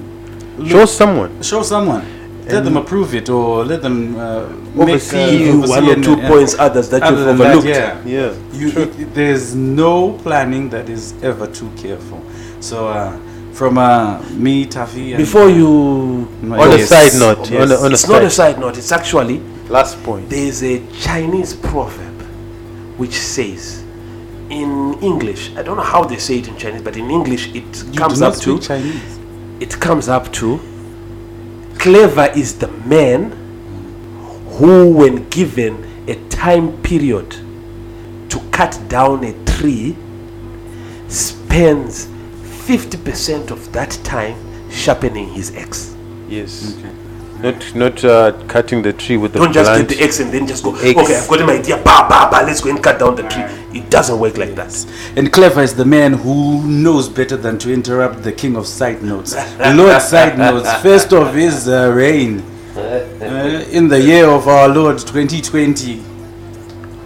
look- 0.57 0.69
Show 0.69 0.87
someone. 0.87 1.43
show 1.43 1.63
someone. 1.63 2.03
Let 2.49 2.65
them 2.65 2.77
approve 2.77 3.15
it 3.15 3.29
or 3.29 3.65
let 3.65 3.83
them 3.83 4.17
uh, 4.17 4.49
make, 4.75 4.89
Oversee 4.89 5.51
uh, 5.51 5.67
one 5.69 5.85
or 5.89 5.95
two 6.03 6.15
and- 6.15 6.23
points 6.23 6.55
others 6.59 6.89
that 6.91 7.03
other 7.03 7.17
you've 7.17 7.27
than 7.27 7.39
that, 7.39 7.57
overlooked. 7.57 7.69
yeah. 7.69 8.05
Yeah. 8.05 8.35
You, 8.53 8.69
it- 8.71 9.15
there's 9.15 9.55
no 9.55 10.13
planning 10.13 10.71
that 10.71 10.89
is 10.89 11.15
ever 11.23 11.47
too 11.47 11.71
careful. 11.77 12.23
So, 12.61 12.89
uh, 12.89 13.19
from 13.53 13.77
uh, 13.79 14.21
me, 14.31 14.67
Tafi, 14.67 15.09
and 15.09 15.19
Before 15.19 15.49
you, 15.51 16.29
my- 16.43 16.59
On 16.59 16.71
a 16.73 16.77
yes, 16.79 16.89
side 16.89 17.19
note, 17.21 17.51
yes. 17.51 17.63
on 17.71 17.73
a, 17.73 17.81
on 17.85 17.91
a 17.91 17.95
it's 17.95 18.09
not 18.09 18.23
a 18.23 18.31
side, 18.31 18.53
side 18.55 18.61
note. 18.61 18.79
It's 18.79 18.93
actually 18.93 19.41
last 19.69 20.03
point. 20.03 20.31
there 20.31 20.47
is 20.47 20.63
a 20.63 20.81
Chinese 21.01 21.55
proverb 21.55 22.15
which 22.97 23.15
says, 23.15 23.83
in 24.49 24.95
English, 25.03 25.55
I 25.57 25.63
don't 25.63 25.77
know 25.77 25.83
how 25.83 26.05
they 26.05 26.17
say 26.19 26.39
it 26.39 26.49
in 26.49 26.57
Chinese, 26.57 26.81
but 26.83 26.97
in 26.97 27.11
English 27.11 27.49
it 27.55 27.85
you 27.85 27.93
comes 27.99 28.15
do 28.15 28.21
not 28.21 28.37
up 28.37 28.41
to 28.43 28.59
Chinese. 28.61 29.19
it 29.61 29.79
comes 29.79 30.09
up 30.09 30.33
to 30.35 30.59
clever 31.79 32.27
is 32.37 32.59
the 32.59 32.69
man 32.69 33.31
who 34.59 34.91
when 34.91 35.29
given 35.29 35.85
a 36.09 36.15
time 36.29 36.77
period 36.83 37.31
to 38.29 38.41
cut 38.51 38.79
down 38.89 39.25
a 39.25 39.33
tree 39.45 39.97
spends 41.09 42.07
50% 42.67 43.51
of 43.51 43.73
that 43.73 43.91
time 44.05 44.37
sharpening 44.71 45.29
his 45.33 45.55
axe 45.57 45.95
Yes. 46.29 46.77
Not 47.41 47.75
not 47.77 48.05
uh, 48.05 48.33
cutting 48.49 48.83
the 48.83 48.93
tree 48.93 49.17
with 49.17 49.33
the 49.33 49.39
don't 49.39 49.53
just 49.53 49.71
blunt. 49.71 49.89
get 49.89 49.99
the 49.99 50.05
axe 50.05 50.19
and 50.21 50.33
then 50.33 50.47
just 50.47 50.65
go 50.65 50.75
Axe. 50.75 50.97
okay 50.99 51.17
i've 51.17 51.29
got 51.29 51.41
an 51.43 51.51
idea 51.51 51.77
bah, 51.85 52.07
bah, 52.09 52.29
bah, 52.31 52.43
let's 52.45 52.61
go 52.61 52.71
and 52.71 52.83
cut 52.83 52.99
down 52.99 53.15
the 53.15 53.23
tree 53.29 53.45
it 53.79 53.89
doesn't 53.91 54.19
work 54.19 54.37
like 54.37 54.55
that 54.57 54.75
And 55.17 55.33
clever 55.33 55.63
is 55.63 55.75
the 55.75 55.85
man 55.85 56.15
who 56.15 56.67
knows 56.67 57.09
better 57.09 57.37
than 57.37 57.57
to 57.59 57.73
interrupt 57.73 58.23
the 58.25 58.33
king 58.33 58.57
of 58.57 58.67
side 58.67 59.03
notes. 59.03 59.35
Lord 59.59 60.03
side 60.03 60.37
notes, 60.39 60.73
first 60.83 61.13
of 61.13 61.35
his 61.35 61.69
uh, 61.69 61.93
reign. 61.95 62.43
Uh, 62.77 63.65
in 63.71 63.89
the 63.89 64.01
year 64.01 64.27
of 64.29 64.47
our 64.49 64.69
Lord 64.69 64.99
2020, 64.99 66.03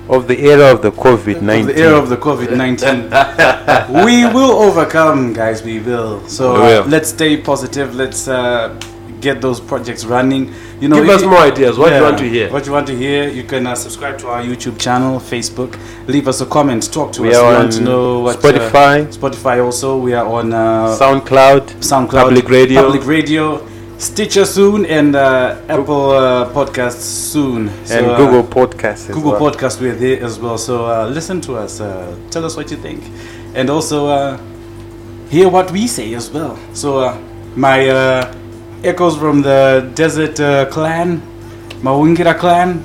of 0.08 0.28
the 0.28 0.38
era 0.50 0.70
of 0.74 0.82
the 0.82 0.92
COVID 0.92 1.40
nineteen. 1.42 1.66
the 1.74 1.78
era 1.78 1.96
of 1.98 2.08
the 2.08 2.16
COVID 2.16 2.56
19. 2.56 4.04
we 4.06 4.24
will 4.34 4.52
overcome, 4.68 5.32
guys, 5.32 5.62
we 5.62 5.78
will. 5.80 6.26
So 6.28 6.54
We 6.54 6.60
will. 6.60 6.84
let's 6.84 7.08
stay 7.08 7.36
positive. 7.40 7.94
Let's 7.94 8.28
uh, 8.28 8.78
get 9.22 9.40
those 9.40 9.61
projects 9.61 10.04
running. 10.04 10.52
You 10.80 10.88
know, 10.88 10.96
Give 10.96 11.08
us 11.08 11.22
you- 11.22 11.30
more 11.30 11.38
ideas. 11.38 11.78
What 11.78 11.90
do 11.90 11.96
you 11.96 12.02
want 12.02 12.18
to 12.18 12.28
hear? 12.28 12.52
What 12.52 12.66
you 12.66 12.72
want 12.72 12.87
to 12.88 12.96
hear? 12.96 13.28
You 13.28 13.44
can 13.44 13.66
uh, 13.66 13.74
subscribe 13.74 14.18
to 14.18 14.26
our 14.28 14.42
YouTube 14.42 14.78
channel, 14.78 15.18
Facebook. 15.20 15.78
Leave 16.08 16.26
us 16.28 16.40
a 16.40 16.46
comment. 16.46 16.92
Talk 16.92 17.12
to 17.12 17.22
We 17.22 17.30
us. 17.30 17.37
are 17.37 17.50
we 17.52 17.56
want 17.58 17.72
to 17.74 17.80
know 17.80 18.20
what 18.20 18.37
Spotify. 18.40 19.06
Uh, 19.06 19.11
Spotify 19.20 19.64
also. 19.64 19.96
We 19.98 20.12
are 20.12 20.26
on 20.26 20.52
uh, 20.52 20.98
SoundCloud, 21.00 21.64
SoundCloud, 21.90 22.24
Public 22.28 22.48
Radio. 22.48 22.82
Public 22.82 23.06
Radio, 23.06 23.66
Stitcher 23.98 24.44
soon, 24.44 24.85
and 24.87 25.14
uh, 25.14 25.61
Apple 25.68 26.11
uh, 26.11 26.52
Podcasts 26.52 27.02
soon. 27.32 27.70
So, 27.87 27.96
and 27.98 28.06
uh, 28.06 28.16
Google 28.16 28.42
Podcasts. 28.42 29.08
as 29.08 29.14
Google 29.14 29.33
well. 29.33 29.50
Podcast, 29.52 29.81
we're 29.81 29.94
there 29.94 30.23
as 30.25 30.40
well. 30.40 30.58
So 30.58 30.87
uh, 30.87 31.06
listen 31.08 31.40
to 31.42 31.54
us. 31.56 31.81
Uh, 31.81 32.16
tell 32.31 32.44
us 32.44 32.56
what 32.56 32.70
you 32.73 32.77
think, 32.77 33.00
and 33.54 33.70
also 33.70 34.08
uh, 34.08 34.40
hear 35.31 35.48
what 35.48 35.70
we 35.70 35.87
say 35.87 36.12
as 36.14 36.29
well. 36.31 36.58
So 36.75 36.98
uh, 36.98 37.16
my 37.54 37.88
uh, 37.88 38.35
echoes 38.85 39.16
from 39.16 39.42
the 39.42 39.90
Desert 39.94 40.40
uh, 40.40 40.66
Clan, 40.66 41.20
Mawingira 41.83 42.38
Clan, 42.38 42.83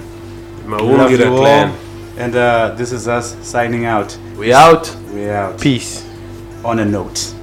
love 0.68 1.12
clan 1.38 1.74
and 2.18 2.36
uh, 2.36 2.74
this 2.76 2.92
is 2.92 3.08
us 3.08 3.36
signing 3.48 3.86
out. 3.86 4.18
we 4.38 4.52
out 4.54 4.96
We're 5.12 5.34
out 5.34 5.60
Peace. 5.62 6.04
on 6.64 6.80
a 6.80 6.86
note. 6.86 7.34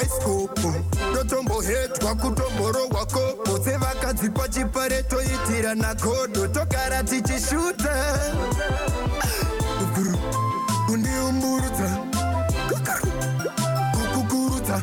Moona 0.00 0.08
bhaisikopo 0.08 0.74
totombohetwa 1.14 2.14
kutomborohwa 2.14 3.06
kopo 3.06 3.64
sevakadzi 3.64 4.30
pachipare 4.30 5.02
toitira 5.02 5.74
nakodo. 5.74 6.48
Togara 6.48 7.02
tichishuta. 7.02 7.94
Kundiumburudza 10.86 11.98
kukukurudza 13.92 14.82